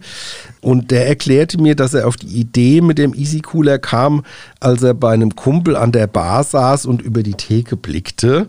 Und 0.61 0.89
der 0.91 1.05
erklärte 1.05 1.61
mir, 1.61 1.75
dass 1.75 1.93
er 1.93 2.07
auf 2.07 2.15
die 2.15 2.27
Idee 2.27 2.79
mit 2.79 2.97
dem 2.97 3.13
Easy 3.13 3.41
Cooler 3.41 3.77
kam, 3.77 4.23
als 4.61 4.81
er 4.83 4.93
bei 4.93 5.11
einem 5.11 5.35
Kumpel 5.35 5.75
an 5.75 5.91
der 5.91 6.07
Bar 6.07 6.45
saß 6.45 6.85
und 6.85 7.01
über 7.01 7.23
die 7.23 7.33
Theke 7.33 7.75
blickte. 7.75 8.47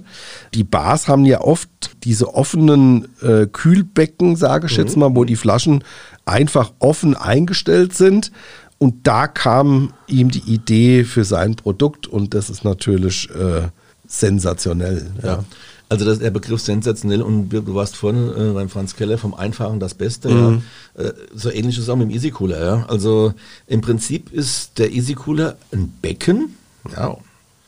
Die 0.54 0.62
Bars 0.62 1.08
haben 1.08 1.24
ja 1.24 1.40
oft 1.40 1.68
diese 2.04 2.32
offenen 2.32 3.08
äh, 3.22 3.46
Kühlbecken, 3.46 4.36
sage 4.36 4.68
ich 4.68 4.78
mhm. 4.78 4.84
jetzt 4.84 4.96
mal, 4.96 5.16
wo 5.16 5.24
die 5.24 5.34
Flaschen 5.34 5.82
einfach 6.26 6.72
offen 6.78 7.16
eingestellt 7.16 7.94
sind. 7.94 8.30
Und 8.78 9.06
da 9.06 9.26
kam 9.26 9.92
ihm 10.06 10.30
die 10.30 10.52
Idee 10.52 11.04
für 11.04 11.24
sein 11.24 11.56
Produkt 11.56 12.06
und 12.06 12.34
das 12.34 12.50
ist 12.50 12.64
natürlich 12.64 13.30
äh, 13.30 13.68
sensationell. 14.06 15.10
Ja. 15.22 15.28
ja. 15.28 15.44
Also 15.88 16.04
das, 16.06 16.18
der 16.18 16.30
Begriff 16.30 16.60
sensationell 16.60 17.22
und 17.22 17.50
du 17.50 17.74
warst 17.74 17.96
vorhin 17.96 18.30
äh, 18.30 18.52
beim 18.52 18.68
Franz 18.68 18.96
Keller 18.96 19.18
vom 19.18 19.34
Einfachen 19.34 19.80
das 19.80 19.94
Beste. 19.94 20.28
Mhm. 20.28 20.62
Ja. 20.96 21.04
Äh, 21.04 21.14
so 21.34 21.50
ähnlich 21.50 21.76
ist 21.76 21.84
es 21.84 21.88
auch 21.88 21.96
mit 21.96 22.08
dem 22.08 22.14
Easy 22.14 22.30
Cooler. 22.30 22.64
Ja. 22.64 22.86
Also 22.88 23.34
im 23.66 23.80
Prinzip 23.80 24.32
ist 24.32 24.78
der 24.78 24.92
Easy 24.92 25.14
Cooler 25.14 25.56
ein 25.72 25.92
Becken, 26.00 26.56
ja, 26.96 27.16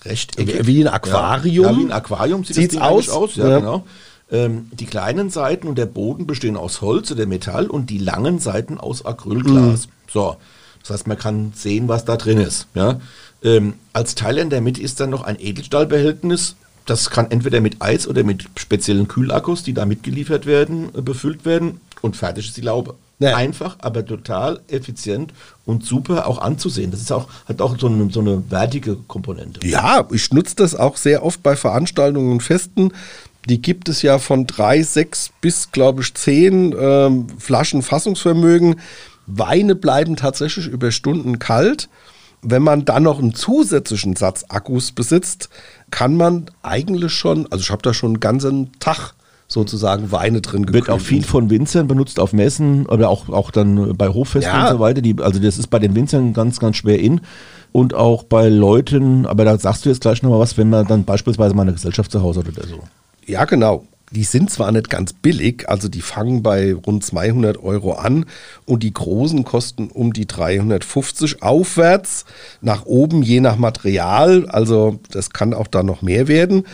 rechteckig. 0.05 0.67
Wie 0.67 0.83
ein 0.83 0.89
Aquarium. 0.89 1.67
Ja, 1.67 1.77
wie 1.77 1.85
ein 1.85 1.93
Aquarium 1.93 2.45
sieht 2.45 2.57
Sieht's 2.57 2.75
das 2.75 2.83
aus? 2.83 3.09
aus. 3.11 3.37
Ja, 3.37 3.59
genau. 3.59 3.87
Ähm, 4.31 4.71
die 4.73 4.87
kleinen 4.87 5.31
Seiten 5.31 5.69
und 5.69 5.77
der 5.77 5.87
Boden 5.87 6.27
bestehen 6.27 6.57
aus 6.57 6.81
Holz 6.81 7.13
oder 7.13 7.27
Metall 7.27 7.69
und 7.69 7.91
die 7.91 7.99
langen 7.99 8.41
Seiten 8.41 8.79
aus 8.79 9.05
Acrylglas. 9.05 9.87
Mhm. 9.87 9.91
So. 10.11 10.37
Das 10.87 10.99
heißt, 10.99 11.07
man 11.09 11.19
kann 11.19 11.53
sehen, 11.55 11.89
was 11.89 12.05
da 12.05 12.17
drin 12.17 12.39
ist. 12.39 12.67
Ja? 12.75 13.01
Ähm, 13.43 13.75
als 13.93 14.15
Teil 14.15 14.39
in 14.39 14.51
der 14.51 14.61
Mitte 14.61 14.81
ist 14.81 15.01
dann 15.01 15.11
noch 15.11 15.23
ein 15.23 15.37
Edelstahlbehältnis. 15.39 16.57
Das 16.85 17.11
kann 17.11 17.31
entweder 17.31 17.61
mit 17.61 17.83
Eis 17.83 18.07
oder 18.07 18.23
mit 18.23 18.47
speziellen 18.57 19.09
Kühlakkus, 19.09 19.65
die 19.65 19.75
da 19.75 19.85
mitgeliefert 19.85 20.47
werden, 20.47 20.91
äh, 20.97 21.03
befüllt 21.03 21.45
werden. 21.45 21.81
Und 22.03 22.17
fertig 22.17 22.49
ist 22.49 22.57
die 22.57 22.63
Laube. 22.63 22.95
Ja. 23.19 23.35
Einfach, 23.35 23.79
aber 23.81 24.05
total 24.05 24.61
effizient 24.69 25.33
und 25.65 25.85
super 25.85 26.27
auch 26.27 26.39
anzusehen. 26.39 26.91
Das 26.91 27.01
ist 27.01 27.11
auch, 27.11 27.29
hat 27.49 27.63
auch 27.63 27.79
so 27.79 27.87
eine, 27.87 28.11
so 28.13 28.21
eine 28.21 28.51
wertige 28.51 28.97
Komponente. 28.97 29.67
Ja, 29.67 30.07
ich 30.13 30.31
nutze 30.33 30.55
das 30.57 30.75
auch 30.75 30.99
sehr 30.99 31.25
oft 31.25 31.43
bei 31.43 31.57
Veranstaltungen 31.57 32.31
und 32.31 32.43
Festen. 32.43 32.93
Die 33.49 33.63
gibt 33.63 33.89
es 33.89 34.03
ja 34.03 34.19
von 34.19 34.47
drei, 34.47 34.83
sechs 34.83 35.31
bis, 35.41 35.73
glaube 35.73 36.03
ich, 36.03 36.13
zehn 36.13 36.75
ähm, 36.79 37.27
Flaschen 37.39 37.81
Fassungsvermögen. 37.81 38.77
Weine 39.27 39.75
bleiben 39.75 40.17
tatsächlich 40.17 40.67
über 40.67 40.91
Stunden 40.91 41.39
kalt. 41.39 41.89
Wenn 42.43 42.63
man 42.63 42.85
dann 42.85 43.03
noch 43.03 43.19
einen 43.19 43.35
zusätzlichen 43.35 44.15
Satz 44.15 44.45
Akkus 44.49 44.93
besitzt, 44.93 45.49
kann 45.91 46.17
man 46.17 46.47
eigentlich 46.63 47.13
schon, 47.13 47.51
also 47.51 47.63
ich 47.63 47.71
habe 47.71 47.83
da 47.83 47.93
schon 47.93 48.11
einen 48.11 48.21
ganzen 48.21 48.73
Tag 48.79 49.15
sozusagen 49.49 50.13
Weine 50.13 50.41
drin 50.41 50.67
gekühlt. 50.67 50.87
Wird 50.87 50.97
auch 50.97 51.01
viel 51.01 51.25
von 51.25 51.51
Winzern 51.51 51.89
benutzt 51.89 52.21
auf 52.21 52.33
Messen 52.33 52.87
oder 52.87 53.09
auch, 53.09 53.29
auch 53.29 53.51
dann 53.51 53.97
bei 53.97 54.09
Hochfesten 54.09 54.53
ja. 54.53 54.67
und 54.67 54.73
so 54.75 54.81
weiter. 54.81 55.01
Die, 55.01 55.17
also 55.21 55.41
das 55.41 55.59
ist 55.59 55.69
bei 55.69 55.79
den 55.79 55.95
Winzern 55.95 56.33
ganz, 56.33 56.59
ganz 56.61 56.77
schwer 56.77 56.99
in. 56.99 57.21
Und 57.73 57.95
auch 57.95 58.23
bei 58.23 58.49
Leuten, 58.49 59.27
aber 59.27 59.45
da 59.45 59.59
sagst 59.59 59.85
du 59.85 59.89
jetzt 59.89 60.01
gleich 60.01 60.23
nochmal 60.23 60.41
was, 60.41 60.57
wenn 60.57 60.71
man 60.71 60.87
dann 60.87 61.05
beispielsweise 61.05 61.55
mal 61.55 61.63
eine 61.63 61.73
Gesellschaft 61.73 62.11
zu 62.11 62.23
Hause 62.23 62.41
hat 62.41 62.49
oder 62.49 62.67
so. 62.67 62.81
Ja, 63.27 63.45
genau 63.45 63.85
die 64.13 64.25
sind 64.25 64.51
zwar 64.51 64.71
nicht 64.73 64.89
ganz 64.89 65.13
billig, 65.13 65.69
also 65.69 65.89
die 65.89 66.01
fangen 66.01 66.43
bei 66.43 66.75
rund 66.75 67.05
200 67.05 67.63
Euro 67.63 67.95
an 67.95 68.27
und 68.65 68.83
die 68.83 68.93
großen 68.93 69.45
kosten 69.45 69.89
um 69.89 70.13
die 70.13 70.27
350 70.27 71.43
aufwärts, 71.43 72.25
nach 72.61 72.87
oben 72.87 73.23
je 73.23 73.41
nach 73.41 73.57
Material, 73.57 74.49
also 74.49 75.01
das 75.11 75.31
kann 75.31 75.55
auch 75.55 75.67
da 75.67 75.83
noch 75.83 76.03
mehr 76.03 76.29
werden. 76.29 76.67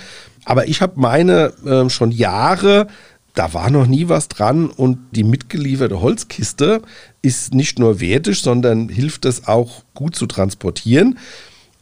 Aber 0.44 0.68
ich 0.68 0.82
habe 0.82 0.94
meine 0.96 1.52
äh, 1.64 1.88
schon 1.88 2.10
Jahre, 2.10 2.88
da 3.34 3.54
war 3.54 3.70
noch 3.70 3.86
nie 3.86 4.08
was 4.08 4.28
dran 4.28 4.68
und 4.68 4.98
die 5.12 5.24
mitgelieferte 5.24 6.02
Holzkiste 6.02 6.82
ist 7.22 7.54
nicht 7.54 7.78
nur 7.78 8.00
wertig, 8.00 8.42
sondern 8.42 8.90
hilft 8.90 9.24
es 9.24 9.46
auch 9.48 9.84
gut 9.94 10.16
zu 10.16 10.26
transportieren. 10.26 11.18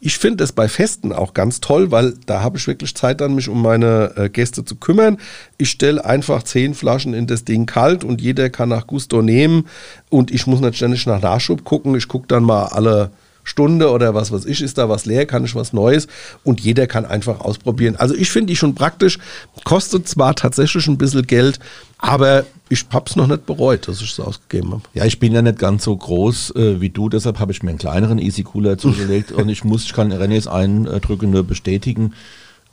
Ich 0.03 0.17
finde 0.17 0.45
es 0.45 0.53
bei 0.53 0.67
Festen 0.67 1.13
auch 1.13 1.35
ganz 1.35 1.61
toll, 1.61 1.91
weil 1.91 2.15
da 2.25 2.43
habe 2.43 2.57
ich 2.57 2.67
wirklich 2.67 2.95
Zeit 2.95 3.21
dann, 3.21 3.35
mich 3.35 3.51
um 3.51 3.61
meine 3.61 4.13
äh, 4.17 4.29
Gäste 4.31 4.65
zu 4.65 4.77
kümmern. 4.77 5.19
Ich 5.59 5.71
stelle 5.71 6.03
einfach 6.03 6.43
zehn 6.43 6.75
Flaschen 6.75 7.13
in 7.13 7.27
das 7.27 7.45
Ding 7.45 7.67
kalt 7.67 8.03
und 8.03 8.21
jeder 8.21 8.49
kann 8.49 8.71
nach 8.71 8.87
Gusto 8.87 9.21
nehmen 9.21 9.67
und 10.09 10.31
ich 10.31 10.47
muss 10.47 10.61
nicht 10.61 10.77
ständig 10.77 11.07
nach 11.07 11.21
Nachschub 11.21 11.65
gucken. 11.65 11.95
Ich 11.97 12.09
gucke 12.09 12.27
dann 12.29 12.45
mal 12.45 12.67
alle 12.67 13.11
Stunde 13.45 13.91
oder 13.91 14.15
was 14.15 14.33
weiß 14.33 14.47
ich, 14.47 14.63
ist 14.63 14.79
da 14.79 14.89
was 14.89 15.05
leer, 15.05 15.27
kann 15.27 15.45
ich 15.45 15.55
was 15.55 15.75
Neues 15.75 16.07
und 16.45 16.61
jeder 16.61 16.87
kann 16.87 17.05
einfach 17.05 17.41
ausprobieren. 17.41 17.97
Also 17.97 18.15
ich 18.15 18.31
finde 18.31 18.53
die 18.53 18.57
schon 18.57 18.75
praktisch, 18.75 19.19
kostet 19.65 20.09
zwar 20.09 20.35
tatsächlich 20.35 20.87
ein 20.87 20.99
bisschen 20.99 21.27
Geld, 21.27 21.59
aber 21.99 22.47
ich 22.71 22.87
habe 22.91 23.05
es 23.09 23.17
noch 23.17 23.27
nicht 23.27 23.47
bereut, 23.47 23.89
dass 23.89 24.01
ich 24.01 24.13
es 24.13 24.21
ausgegeben 24.21 24.71
habe. 24.71 24.83
Ja, 24.95 25.05
ich 25.05 25.19
bin 25.19 25.33
ja 25.33 25.43
nicht 25.43 25.59
ganz 25.59 25.85
so 25.85 25.95
groß 25.95 26.55
äh, 26.55 26.81
wie 26.81 26.89
du, 26.89 27.09
deshalb 27.09 27.41
habe 27.41 27.53
ich 27.53 27.63
mir 27.63 27.71
einen 27.71 27.79
kleineren 27.79 28.19
Easy 28.19 28.45
Cooler 28.45 28.79
zugelegt 28.79 29.33
und 29.33 29.49
ich 29.49 29.65
muss, 29.65 29.85
ich 29.85 29.93
kann 29.93 30.13
Renés 30.13 30.47
Eindrücke 30.47 31.27
nur 31.27 31.43
bestätigen. 31.43 32.15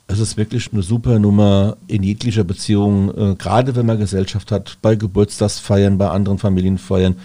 Es 0.06 0.20
ist 0.20 0.36
wirklich 0.36 0.72
eine 0.72 0.82
super 0.82 1.18
Nummer 1.18 1.76
in 1.88 2.04
jeglicher 2.04 2.44
Beziehung, 2.44 3.10
äh, 3.10 3.34
gerade 3.34 3.74
wenn 3.74 3.86
man 3.86 3.98
Gesellschaft 3.98 4.52
hat, 4.52 4.78
bei 4.80 4.94
Geburtstagsfeiern, 4.94 5.98
bei 5.98 6.08
anderen 6.08 6.38
Familienfeiern. 6.38 7.16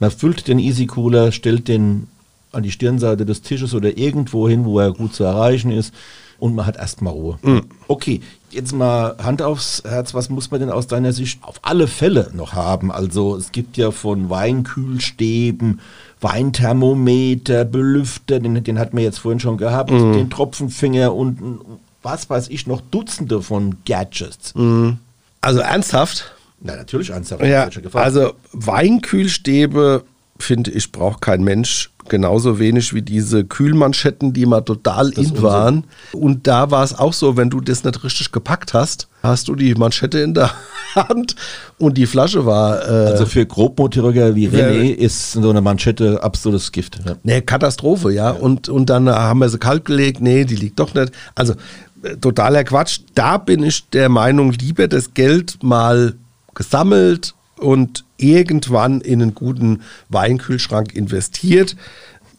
Man 0.00 0.10
füllt 0.10 0.48
den 0.48 0.58
Easy 0.58 0.86
Cooler, 0.86 1.32
stellt 1.32 1.68
den 1.68 2.08
an 2.50 2.62
die 2.62 2.70
Stirnseite 2.70 3.26
des 3.26 3.42
Tisches 3.42 3.74
oder 3.74 3.98
irgendwo 3.98 4.48
hin, 4.48 4.64
wo 4.64 4.80
er 4.80 4.92
gut 4.92 5.14
zu 5.14 5.24
erreichen 5.24 5.70
ist 5.70 5.92
und 6.38 6.54
man 6.54 6.66
hat 6.66 6.76
erstmal 6.76 7.12
Ruhe. 7.12 7.38
Mhm. 7.42 7.64
Okay, 7.88 8.20
jetzt 8.56 8.72
mal 8.72 9.16
Hand 9.22 9.42
aufs 9.42 9.82
Herz, 9.86 10.14
was 10.14 10.28
muss 10.28 10.50
man 10.50 10.60
denn 10.60 10.70
aus 10.70 10.86
deiner 10.86 11.12
Sicht 11.12 11.42
auf 11.42 11.60
alle 11.62 11.86
Fälle 11.86 12.30
noch 12.32 12.54
haben? 12.54 12.90
Also 12.90 13.36
es 13.36 13.52
gibt 13.52 13.76
ja 13.76 13.90
von 13.90 14.30
Weinkühlstäben, 14.30 15.80
Weinthermometer, 16.20 17.64
Belüfter, 17.64 18.40
den, 18.40 18.64
den 18.64 18.78
hat 18.78 18.94
man 18.94 19.02
jetzt 19.02 19.18
vorhin 19.18 19.40
schon 19.40 19.58
gehabt, 19.58 19.90
mhm. 19.90 20.12
den 20.12 20.30
Tropfenfinger 20.30 21.14
und 21.14 21.60
was 22.02 22.28
weiß 22.30 22.48
ich 22.48 22.66
noch, 22.66 22.80
Dutzende 22.90 23.42
von 23.42 23.76
Gadgets. 23.84 24.54
Mhm. 24.54 24.98
Also 25.40 25.60
ernsthaft? 25.60 26.32
Na, 26.60 26.74
natürlich 26.74 27.10
ernsthaft. 27.10 27.44
Ja, 27.44 27.68
also 27.92 28.32
Weinkühlstäbe 28.52 30.02
finde 30.38 30.70
ich, 30.70 30.92
braucht 30.92 31.20
kein 31.20 31.44
Mensch. 31.44 31.90
Genauso 32.08 32.58
wenig 32.58 32.94
wie 32.94 33.02
diese 33.02 33.44
Kühlmanschetten, 33.44 34.32
die 34.32 34.46
mal 34.46 34.60
total 34.62 35.10
in 35.10 35.42
waren. 35.42 35.84
Und 36.12 36.46
da 36.46 36.70
war 36.70 36.84
es 36.84 36.96
auch 36.98 37.12
so, 37.12 37.36
wenn 37.36 37.50
du 37.50 37.60
das 37.60 37.84
nicht 37.84 38.02
richtig 38.04 38.32
gepackt 38.32 38.74
hast, 38.74 39.08
hast 39.22 39.48
du 39.48 39.54
die 39.54 39.74
Manschette 39.74 40.20
in 40.20 40.34
der 40.34 40.50
Hand 40.94 41.36
und 41.78 41.96
die 41.98 42.06
Flasche 42.06 42.46
war. 42.46 42.82
Äh, 42.82 43.10
Also 43.12 43.26
für 43.26 43.44
Grobmotoriker 43.46 44.34
wie 44.34 44.48
René 44.48 44.92
ist 44.94 45.32
so 45.32 45.50
eine 45.50 45.60
Manschette 45.60 46.22
absolutes 46.22 46.72
Gift. 46.72 46.98
Ja. 47.04 47.16
Nee, 47.22 47.40
Katastrophe, 47.42 48.12
ja. 48.12 48.30
Und, 48.30 48.68
und 48.68 48.88
dann 48.90 49.08
haben 49.08 49.40
wir 49.40 49.48
sie 49.48 49.58
kalt 49.58 49.84
gelegt, 49.84 50.20
nee, 50.20 50.44
die 50.44 50.56
liegt 50.56 50.78
doch 50.78 50.94
nicht. 50.94 51.12
Also 51.34 51.54
äh, 52.02 52.16
totaler 52.16 52.64
Quatsch. 52.64 53.00
Da 53.14 53.36
bin 53.38 53.62
ich 53.62 53.88
der 53.90 54.08
Meinung, 54.08 54.52
lieber 54.52 54.88
das 54.88 55.14
Geld 55.14 55.58
mal 55.62 56.14
gesammelt 56.54 57.34
und 57.58 58.04
irgendwann 58.18 59.00
in 59.00 59.22
einen 59.22 59.34
guten 59.34 59.82
Weinkühlschrank 60.08 60.94
investiert. 60.94 61.76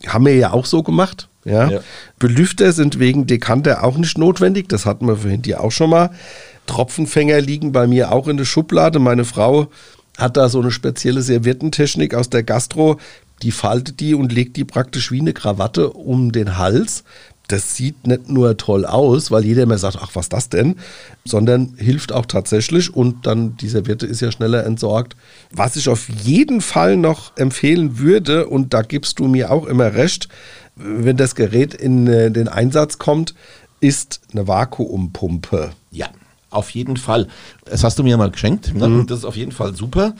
Haben 0.05 0.25
wir 0.25 0.35
ja 0.35 0.53
auch 0.53 0.65
so 0.65 0.83
gemacht. 0.83 1.27
Ja. 1.43 1.69
Ja. 1.69 1.79
Belüfter 2.19 2.71
sind 2.73 2.99
wegen 2.99 3.25
Dekanter 3.25 3.83
auch 3.83 3.97
nicht 3.97 4.17
notwendig. 4.17 4.69
Das 4.69 4.85
hatten 4.85 5.07
wir 5.07 5.17
vorhin 5.17 5.41
hier 5.43 5.61
auch 5.61 5.71
schon 5.71 5.89
mal. 5.89 6.11
Tropfenfänger 6.65 7.39
liegen 7.41 7.71
bei 7.71 7.87
mir 7.87 8.11
auch 8.11 8.27
in 8.27 8.37
der 8.37 8.45
Schublade. 8.45 8.99
Meine 8.99 9.25
Frau 9.25 9.67
hat 10.17 10.35
da 10.37 10.49
so 10.49 10.59
eine 10.59 10.71
spezielle 10.71 11.21
Serviettentechnik 11.21 12.13
aus 12.13 12.29
der 12.29 12.43
Gastro. 12.43 12.99
Die 13.43 13.51
faltet 13.51 13.99
die 13.99 14.15
und 14.15 14.31
legt 14.31 14.57
die 14.57 14.65
praktisch 14.65 15.11
wie 15.11 15.21
eine 15.21 15.33
Krawatte 15.33 15.91
um 15.91 16.31
den 16.31 16.57
Hals. 16.57 17.03
Das 17.47 17.75
sieht 17.75 18.05
nicht 18.05 18.29
nur 18.29 18.57
toll 18.57 18.85
aus, 18.85 19.31
weil 19.31 19.45
jeder 19.45 19.63
immer 19.63 19.77
sagt, 19.77 19.97
ach, 20.01 20.11
was 20.15 20.27
das 20.27 20.49
denn? 20.49 20.75
Sondern 21.23 21.75
hilft 21.77 22.11
auch 22.11 22.25
tatsächlich 22.25 22.93
und 22.93 23.25
dann 23.25 23.55
die 23.57 23.69
Serviette 23.69 24.05
ist 24.05 24.21
ja 24.21 24.31
schneller 24.31 24.65
entsorgt. 24.65 25.15
Was 25.51 25.77
ich 25.77 25.87
auf 25.87 26.09
jeden 26.09 26.59
Fall 26.59 26.97
noch 26.97 27.37
empfehlen 27.37 27.99
würde, 27.99 28.47
und 28.47 28.73
da 28.73 28.81
gibst 28.81 29.19
du 29.19 29.27
mir 29.27 29.51
auch 29.51 29.65
immer 29.65 29.93
recht, 29.93 30.27
wenn 30.75 31.17
das 31.17 31.35
Gerät 31.35 31.73
in 31.73 32.07
äh, 32.07 32.31
den 32.31 32.47
Einsatz 32.47 32.97
kommt, 32.97 33.33
ist 33.79 34.21
eine 34.31 34.47
Vakuumpumpe. 34.47 35.71
Ja, 35.91 36.07
auf 36.49 36.71
jeden 36.71 36.97
Fall. 36.97 37.27
Das 37.65 37.83
hast 37.83 37.97
du 37.97 38.03
mir 38.03 38.17
mal 38.17 38.31
geschenkt. 38.31 38.73
Ne? 38.73 38.85
Und 38.85 39.11
das 39.11 39.19
ist 39.19 39.25
auf 39.25 39.35
jeden 39.35 39.51
Fall 39.51 39.75
super. 39.75 40.15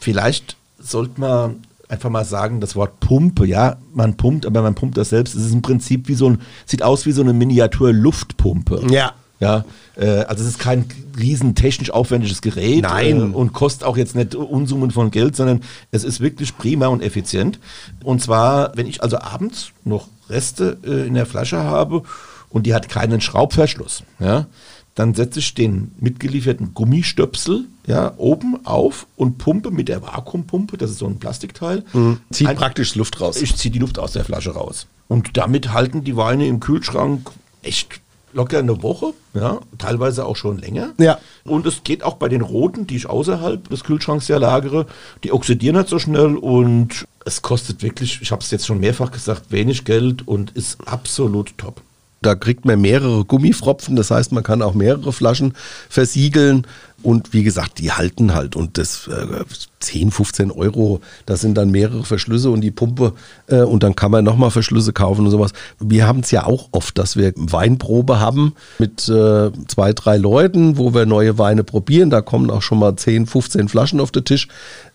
Vielleicht 0.00 0.56
sollte 0.78 1.20
man 1.20 1.60
einfach 1.92 2.08
mal 2.08 2.24
sagen, 2.24 2.60
das 2.60 2.74
Wort 2.74 3.00
Pumpe, 3.00 3.46
ja, 3.46 3.76
man 3.92 4.16
pumpt, 4.16 4.46
aber 4.46 4.62
man 4.62 4.74
pumpt 4.74 4.96
das 4.96 5.10
selbst. 5.10 5.34
Es 5.34 5.44
ist 5.44 5.52
im 5.52 5.60
Prinzip 5.60 6.08
wie 6.08 6.14
so 6.14 6.30
ein, 6.30 6.40
sieht 6.64 6.82
aus 6.82 7.04
wie 7.04 7.12
so 7.12 7.22
eine 7.22 7.34
Miniatur-Luftpumpe. 7.34 8.86
Ja. 8.90 9.12
Ja, 9.40 9.64
äh, 9.96 10.20
also 10.20 10.44
es 10.44 10.50
ist 10.50 10.58
kein 10.60 10.84
riesen 11.18 11.56
technisch 11.56 11.90
aufwendiges 11.90 12.42
Gerät 12.42 12.82
Nein. 12.82 13.32
Äh, 13.32 13.34
und 13.34 13.52
kostet 13.52 13.82
auch 13.82 13.96
jetzt 13.96 14.14
nicht 14.14 14.36
Unsummen 14.36 14.92
von 14.92 15.10
Geld, 15.10 15.34
sondern 15.34 15.62
es 15.90 16.04
ist 16.04 16.20
wirklich 16.20 16.56
prima 16.56 16.86
und 16.86 17.02
effizient. 17.02 17.58
Und 18.04 18.22
zwar, 18.22 18.76
wenn 18.76 18.86
ich 18.86 19.02
also 19.02 19.18
abends 19.18 19.72
noch 19.84 20.06
Reste 20.30 20.78
äh, 20.84 21.08
in 21.08 21.14
der 21.14 21.26
Flasche 21.26 21.58
habe 21.58 22.04
und 22.50 22.66
die 22.66 22.74
hat 22.74 22.88
keinen 22.88 23.20
Schraubverschluss, 23.20 24.04
ja, 24.20 24.46
dann 24.94 25.14
setze 25.14 25.38
ich 25.38 25.54
den 25.54 25.92
mitgelieferten 26.00 26.74
Gummistöpsel 26.74 27.64
ja, 27.86 28.12
oben 28.16 28.64
auf 28.66 29.06
und 29.16 29.38
pumpe 29.38 29.70
mit 29.70 29.88
der 29.88 30.02
Vakuumpumpe, 30.02 30.76
das 30.76 30.90
ist 30.90 30.98
so 30.98 31.06
ein 31.06 31.18
Plastikteil. 31.18 31.82
Zieht 32.30 32.46
Ein- 32.48 32.56
praktisch 32.56 32.94
Luft 32.94 33.20
raus. 33.20 33.40
ich 33.40 33.56
ziehe 33.56 33.72
die 33.72 33.78
Luft 33.78 33.98
aus 33.98 34.12
der 34.12 34.24
Flasche 34.24 34.50
raus. 34.50 34.86
Und 35.08 35.36
damit 35.36 35.72
halten 35.72 36.04
die 36.04 36.16
Weine 36.16 36.46
im 36.46 36.60
Kühlschrank 36.60 37.30
echt 37.62 38.00
locker 38.34 38.58
eine 38.58 38.82
Woche, 38.82 39.12
ja, 39.34 39.60
teilweise 39.78 40.24
auch 40.24 40.36
schon 40.36 40.58
länger. 40.58 40.92
Ja. 40.98 41.18
Und 41.44 41.66
es 41.66 41.84
geht 41.84 42.02
auch 42.02 42.14
bei 42.14 42.28
den 42.28 42.40
roten, 42.40 42.86
die 42.86 42.96
ich 42.96 43.06
außerhalb 43.06 43.68
des 43.68 43.84
Kühlschranks 43.84 44.28
ja 44.28 44.38
lagere, 44.38 44.86
die 45.22 45.32
oxidieren 45.32 45.76
nicht 45.76 45.88
so 45.88 45.98
schnell 45.98 46.36
und 46.36 47.06
es 47.26 47.42
kostet 47.42 47.82
wirklich, 47.82 48.20
ich 48.22 48.32
habe 48.32 48.42
es 48.42 48.50
jetzt 48.50 48.66
schon 48.66 48.80
mehrfach 48.80 49.10
gesagt, 49.10 49.50
wenig 49.50 49.84
Geld 49.84 50.26
und 50.26 50.52
ist 50.52 50.78
absolut 50.88 51.56
top. 51.58 51.82
Da 52.22 52.34
kriegt 52.34 52.64
man 52.64 52.80
mehrere 52.80 53.24
Gummifropfen, 53.24 53.96
das 53.96 54.10
heißt, 54.10 54.32
man 54.32 54.42
kann 54.42 54.62
auch 54.62 54.74
mehrere 54.74 55.12
Flaschen 55.12 55.54
versiegeln. 55.88 56.66
Und 57.02 57.32
wie 57.32 57.42
gesagt, 57.42 57.80
die 57.80 57.90
halten 57.90 58.32
halt. 58.32 58.54
Und 58.54 58.78
das 58.78 59.08
äh, 59.08 59.44
10, 59.80 60.12
15 60.12 60.50
Euro, 60.52 61.00
das 61.26 61.40
sind 61.40 61.56
dann 61.56 61.70
mehrere 61.70 62.04
Verschlüsse 62.04 62.50
und 62.50 62.60
die 62.60 62.70
Pumpe. 62.70 63.14
Äh, 63.48 63.62
und 63.62 63.82
dann 63.82 63.96
kann 63.96 64.12
man 64.12 64.24
nochmal 64.24 64.50
Verschlüsse 64.50 64.92
kaufen 64.92 65.24
und 65.24 65.30
sowas. 65.30 65.52
Wir 65.80 66.06
haben 66.06 66.20
es 66.20 66.30
ja 66.30 66.46
auch 66.46 66.68
oft, 66.70 66.96
dass 66.98 67.16
wir 67.16 67.32
Weinprobe 67.34 68.20
haben 68.20 68.54
mit 68.78 69.08
äh, 69.08 69.50
zwei, 69.66 69.92
drei 69.92 70.16
Leuten, 70.16 70.78
wo 70.78 70.94
wir 70.94 71.06
neue 71.06 71.38
Weine 71.38 71.64
probieren. 71.64 72.10
Da 72.10 72.20
kommen 72.20 72.50
auch 72.50 72.62
schon 72.62 72.78
mal 72.78 72.94
10, 72.94 73.26
15 73.26 73.68
Flaschen 73.68 74.00
auf 74.00 74.12
den 74.12 74.24
Tisch. 74.24 74.46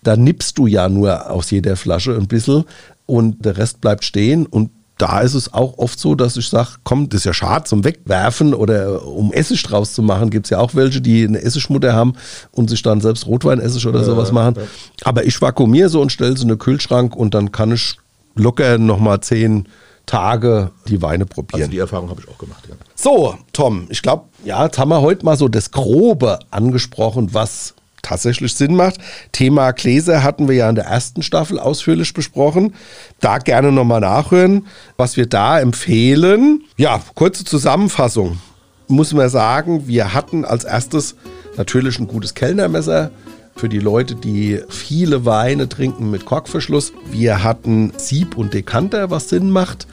Da 0.02 0.16
nippst 0.16 0.58
du 0.58 0.68
ja 0.68 0.88
nur 0.88 1.30
aus 1.30 1.52
jeder 1.52 1.76
Flasche 1.76 2.16
ein 2.16 2.28
bisschen 2.28 2.64
und 3.06 3.44
der 3.44 3.58
Rest 3.58 3.82
bleibt 3.82 4.06
stehen. 4.06 4.46
Und 4.46 4.70
da 4.98 5.22
ist 5.22 5.34
es 5.36 5.54
auch 5.54 5.78
oft 5.78 6.00
so, 6.00 6.16
dass 6.16 6.38
ich 6.38 6.50
sage, 6.50 6.70
komm, 6.84 7.08
das 7.10 7.20
ist 7.22 7.26
ja 7.26 7.34
schade 7.34 7.66
zum 7.66 7.84
Wegwerfen 7.84 8.54
oder 8.54 9.06
um 9.06 9.32
Essig 9.32 9.62
draus 9.64 9.94
zu 9.94 10.02
machen. 10.02 10.30
Gibt 10.30 10.48
es 10.48 10.50
ja 10.50 10.60
auch 10.60 10.74
welche, 10.76 11.02
die 11.02 11.24
eine 11.26 11.42
Essigmutter 11.42 11.94
haben 11.94 12.14
und 12.52 12.70
sich 12.70 12.82
dann 12.82 13.00
selbst 13.02 13.28
Rotweinessig 13.28 13.86
oder 13.86 14.04
sowas 14.04 14.32
machen. 14.32 14.56
Aber 15.04 15.24
ich 15.26 15.40
vakuumiere 15.42 15.90
so 15.90 16.02
und 16.02 16.12
stelle 16.12 16.36
sie 16.36 16.44
in 16.44 16.50
den 16.50 16.58
Kühlschrank 16.58 17.16
und 17.16 17.34
dann 17.34 17.52
kann 17.52 17.72
ich 17.72 17.98
locker 18.36 18.78
nochmal 18.78 19.20
zehn 19.22 19.68
Tage 20.08 20.72
die 20.88 21.02
Weine 21.02 21.26
Also 21.26 21.34
probieren. 21.44 21.70
die 21.70 21.80
Erfahrung 21.80 22.10
habe 22.10 22.22
ich 22.22 22.30
auch 22.30 22.38
gemacht, 22.38 22.64
ja. 22.70 22.76
So, 22.96 23.36
Tom, 23.52 23.88
ich 23.90 24.02
glaube, 24.02 24.24
ja, 24.46 24.64
jetzt 24.66 24.78
haben 24.80 24.90
wir 24.90 25.02
heute 25.02 25.26
mal 25.26 25.36
so 25.38 25.48
das 25.50 25.72
Grobe 25.72 26.40
angesprochen, 26.50 27.34
was 27.34 27.74
tatsächlich 28.08 28.54
Sinn 28.54 28.76
macht. 28.76 28.98
Thema 29.32 29.72
Gläser 29.72 30.24
hatten 30.24 30.48
wir 30.48 30.56
ja 30.56 30.70
in 30.70 30.76
der 30.76 30.86
ersten 30.86 31.22
Staffel 31.22 31.60
ausführlich 31.60 32.14
besprochen. 32.14 32.74
Da 33.20 33.38
gerne 33.38 33.72
nochmal 33.72 34.02
nachhören, 34.02 34.68
was 34.96 35.18
wir 35.18 35.26
da 35.26 35.60
empfehlen. 35.60 36.64
Ja, 36.78 37.02
kurze 37.16 37.44
Zusammenfassung. 37.44 38.40
Muss 38.88 39.14
man 39.14 39.30
sagen, 39.30 39.88
wir 39.88 40.14
hatten 40.14 40.46
als 40.46 40.64
erstes 40.64 41.16
natürlich 41.58 42.00
ein 42.00 42.08
gutes 42.08 42.34
Kellnermesser 42.34 43.12
für 43.58 43.68
die 43.68 43.80
Leute, 43.80 44.16
die 44.16 44.62
viele 44.70 45.26
Weine 45.26 45.68
trinken 45.68 46.10
mit 46.10 46.26
Korkverschluss. 46.26 46.94
Wir 47.12 47.44
hatten 47.44 47.92
Sieb 47.98 48.38
und 48.38 48.54
Dekanter, 48.54 49.10
was 49.10 49.30
Sinn 49.30 49.50
macht. 49.50 49.88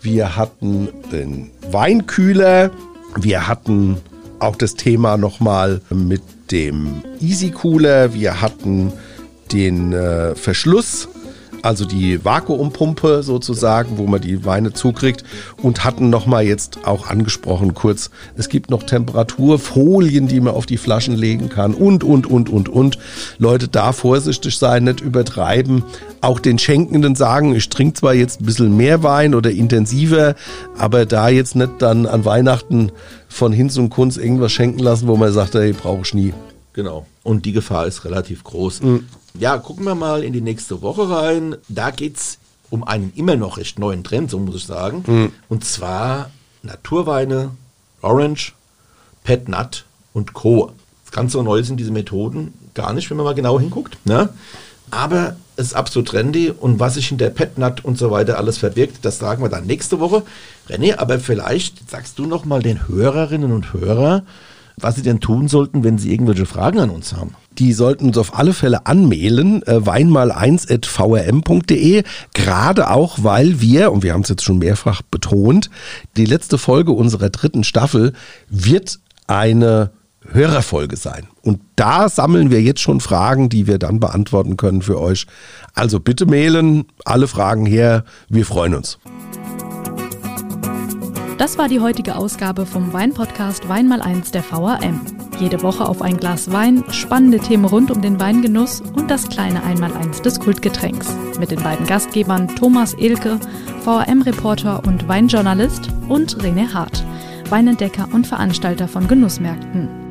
Wir 0.00 0.36
hatten 0.36 0.88
den 1.12 1.50
Weinkühler. 1.70 2.70
Wir 3.16 3.48
hatten 3.48 3.98
auch 4.38 4.56
das 4.56 4.74
Thema 4.74 5.16
nochmal 5.16 5.80
mit 5.90 6.22
dem 6.50 7.02
Easy 7.20 7.50
Cooler. 7.50 8.14
Wir 8.14 8.40
hatten 8.40 8.92
den 9.52 9.92
äh, 9.92 10.34
Verschluss, 10.34 11.08
also 11.62 11.84
die 11.84 12.24
Vakuumpumpe 12.24 13.22
sozusagen, 13.22 13.98
wo 13.98 14.06
man 14.06 14.20
die 14.20 14.44
Weine 14.44 14.72
zukriegt 14.72 15.24
und 15.62 15.84
hatten 15.84 16.10
nochmal 16.10 16.44
jetzt 16.44 16.86
auch 16.86 17.08
angesprochen 17.08 17.74
kurz, 17.74 18.10
es 18.36 18.48
gibt 18.48 18.70
noch 18.70 18.82
Temperaturfolien, 18.82 20.28
die 20.28 20.40
man 20.40 20.54
auf 20.54 20.66
die 20.66 20.76
Flaschen 20.76 21.14
legen 21.14 21.48
kann 21.48 21.74
und, 21.74 22.04
und, 22.04 22.26
und, 22.26 22.48
und, 22.48 22.68
und. 22.68 22.98
Leute, 23.38 23.68
da 23.68 23.92
vorsichtig 23.92 24.56
sein, 24.56 24.84
nicht 24.84 25.00
übertreiben. 25.00 25.82
Auch 26.20 26.40
den 26.40 26.58
Schenkenden 26.58 27.14
sagen, 27.14 27.54
ich 27.54 27.68
trinke 27.68 27.94
zwar 27.94 28.14
jetzt 28.14 28.40
ein 28.40 28.46
bisschen 28.46 28.76
mehr 28.76 29.02
Wein 29.02 29.34
oder 29.34 29.50
intensiver, 29.50 30.34
aber 30.76 31.06
da 31.06 31.28
jetzt 31.28 31.56
nicht 31.56 31.72
dann 31.80 32.06
an 32.06 32.24
Weihnachten 32.24 32.92
von 33.28 33.52
Hinz 33.52 33.76
und 33.76 33.90
Kunz 33.90 34.16
irgendwas 34.16 34.52
schenken 34.52 34.80
lassen, 34.80 35.08
wo 35.08 35.16
man 35.16 35.32
sagt, 35.32 35.54
hey, 35.54 35.72
brauche 35.72 36.02
ich 36.02 36.14
nie. 36.14 36.34
Genau. 36.72 37.06
Und 37.24 37.44
die 37.44 37.52
Gefahr 37.52 37.86
ist 37.86 38.04
relativ 38.04 38.44
groß. 38.44 38.80
Ja, 39.38 39.56
gucken 39.58 39.84
wir 39.84 39.94
mal 39.94 40.24
in 40.24 40.32
die 40.32 40.40
nächste 40.40 40.82
Woche 40.82 41.08
rein. 41.08 41.56
Da 41.68 41.90
geht 41.90 42.16
es 42.16 42.38
um 42.70 42.82
einen 42.82 43.12
immer 43.14 43.36
noch 43.36 43.56
recht 43.56 43.78
neuen 43.78 44.02
Trend, 44.02 44.30
so 44.30 44.38
muss 44.38 44.56
ich 44.56 44.66
sagen. 44.66 45.04
Und 45.48 45.64
zwar 45.64 46.30
Naturweine, 46.62 47.52
Orange, 48.02 48.52
Pet 49.22 49.48
Nut 49.48 49.84
und 50.12 50.32
Co. 50.32 50.72
Ganz 51.12 51.32
so 51.32 51.42
neu 51.42 51.62
sind 51.62 51.78
diese 51.78 51.92
Methoden 51.92 52.52
gar 52.74 52.92
nicht, 52.92 53.10
wenn 53.10 53.16
man 53.16 53.24
mal 53.24 53.34
genau 53.34 53.60
hinguckt. 53.60 53.96
Ne? 54.04 54.28
Aber 54.90 55.36
es 55.56 55.66
ist 55.66 55.74
absolut 55.74 56.08
trendy 56.08 56.50
und 56.50 56.80
was 56.80 56.94
sich 56.94 57.08
hinter 57.08 57.30
Pet 57.30 57.58
Nut 57.58 57.84
und 57.84 57.96
so 57.96 58.10
weiter 58.10 58.38
alles 58.38 58.58
verbirgt, 58.58 59.04
das 59.04 59.18
sagen 59.18 59.42
wir 59.42 59.48
dann 59.48 59.66
nächste 59.66 60.00
Woche. 60.00 60.22
René, 60.68 60.98
aber 60.98 61.20
vielleicht 61.20 61.88
sagst 61.88 62.18
du 62.18 62.26
noch 62.26 62.44
mal 62.44 62.62
den 62.62 62.88
Hörerinnen 62.88 63.52
und 63.52 63.72
Hörern, 63.72 64.26
was 64.80 64.96
sie 64.96 65.02
denn 65.02 65.20
tun 65.20 65.46
sollten, 65.48 65.84
wenn 65.84 65.98
sie 65.98 66.10
irgendwelche 66.12 66.46
Fragen 66.46 66.80
an 66.80 66.88
uns 66.90 67.14
haben. 67.14 67.34
Die 67.58 67.72
sollten 67.72 68.06
uns 68.06 68.18
auf 68.18 68.36
alle 68.38 68.52
Fälle 68.52 68.86
anmailen, 68.86 69.62
äh, 69.64 69.76
weinmal1.vrm.de, 69.76 72.02
gerade 72.34 72.90
auch, 72.90 73.18
weil 73.22 73.60
wir, 73.60 73.92
und 73.92 74.02
wir 74.02 74.12
haben 74.12 74.22
es 74.22 74.28
jetzt 74.28 74.42
schon 74.44 74.58
mehrfach 74.58 75.02
betont, 75.02 75.70
die 76.16 76.24
letzte 76.24 76.58
Folge 76.58 76.90
unserer 76.92 77.30
dritten 77.30 77.62
Staffel 77.64 78.12
wird 78.48 78.98
eine 79.26 79.90
Hörerfolge 80.30 80.96
sein. 80.96 81.26
Und 81.42 81.60
da 81.76 82.08
sammeln 82.08 82.50
wir 82.50 82.60
jetzt 82.60 82.80
schon 82.80 83.00
Fragen, 83.00 83.48
die 83.48 83.66
wir 83.66 83.78
dann 83.78 84.00
beantworten 84.00 84.56
können 84.56 84.82
für 84.82 85.00
euch. 85.00 85.26
Also 85.74 86.00
bitte 86.00 86.26
mailen, 86.26 86.86
alle 87.04 87.28
Fragen 87.28 87.66
her, 87.66 88.04
wir 88.28 88.44
freuen 88.44 88.74
uns. 88.74 88.98
Das 91.38 91.56
war 91.56 91.68
die 91.68 91.78
heutige 91.78 92.16
Ausgabe 92.16 92.66
vom 92.66 92.92
Weinpodcast 92.92 93.68
Wein 93.68 93.86
mal 93.86 94.02
eins 94.02 94.32
der 94.32 94.42
VRM. 94.42 95.00
Jede 95.38 95.62
Woche 95.62 95.88
auf 95.88 96.02
ein 96.02 96.16
Glas 96.16 96.50
Wein, 96.50 96.82
spannende 96.90 97.38
Themen 97.38 97.64
rund 97.64 97.92
um 97.92 98.02
den 98.02 98.18
Weingenuss 98.18 98.80
und 98.80 99.08
das 99.08 99.28
kleine 99.28 99.62
Einmaleins 99.62 100.20
des 100.20 100.40
Kultgetränks. 100.40 101.16
Mit 101.38 101.52
den 101.52 101.62
beiden 101.62 101.86
Gastgebern 101.86 102.48
Thomas 102.48 102.94
Ilke, 102.94 103.38
VRM-Reporter 103.84 104.82
und 104.84 105.06
Weinjournalist 105.06 105.88
und 106.08 106.36
René 106.42 106.74
Hart, 106.74 107.04
Weinentdecker 107.50 108.08
und 108.12 108.26
Veranstalter 108.26 108.88
von 108.88 109.06
Genussmärkten. 109.06 110.07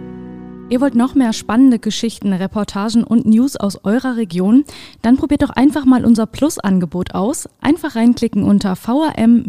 Ihr 0.70 0.82
wollt 0.82 0.96
noch 0.96 1.16
mehr 1.16 1.32
spannende 1.32 1.80
Geschichten, 1.80 2.34
Reportagen 2.34 3.06
und 3.06 3.26
News 3.26 3.56
aus 3.56 3.86
eurer 3.86 4.18
Region? 4.18 4.66
Dann 5.02 5.16
probiert 5.16 5.42
doch 5.42 5.52
einfach 5.52 5.86
mal 5.86 6.04
unser 6.04 6.26
Plus-Angebot 6.26 7.16
aus. 7.16 7.48
Einfach 7.62 7.96
reinklicken 7.96 8.44
unter 8.44 8.76
vrm-abo.de 8.76 9.40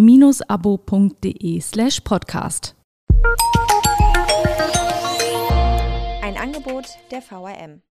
slash 1.60 2.00
podcast. 2.02 2.76
Ein 6.22 6.36
Angebot 6.36 6.86
der 7.10 7.20
VRM. 7.20 7.82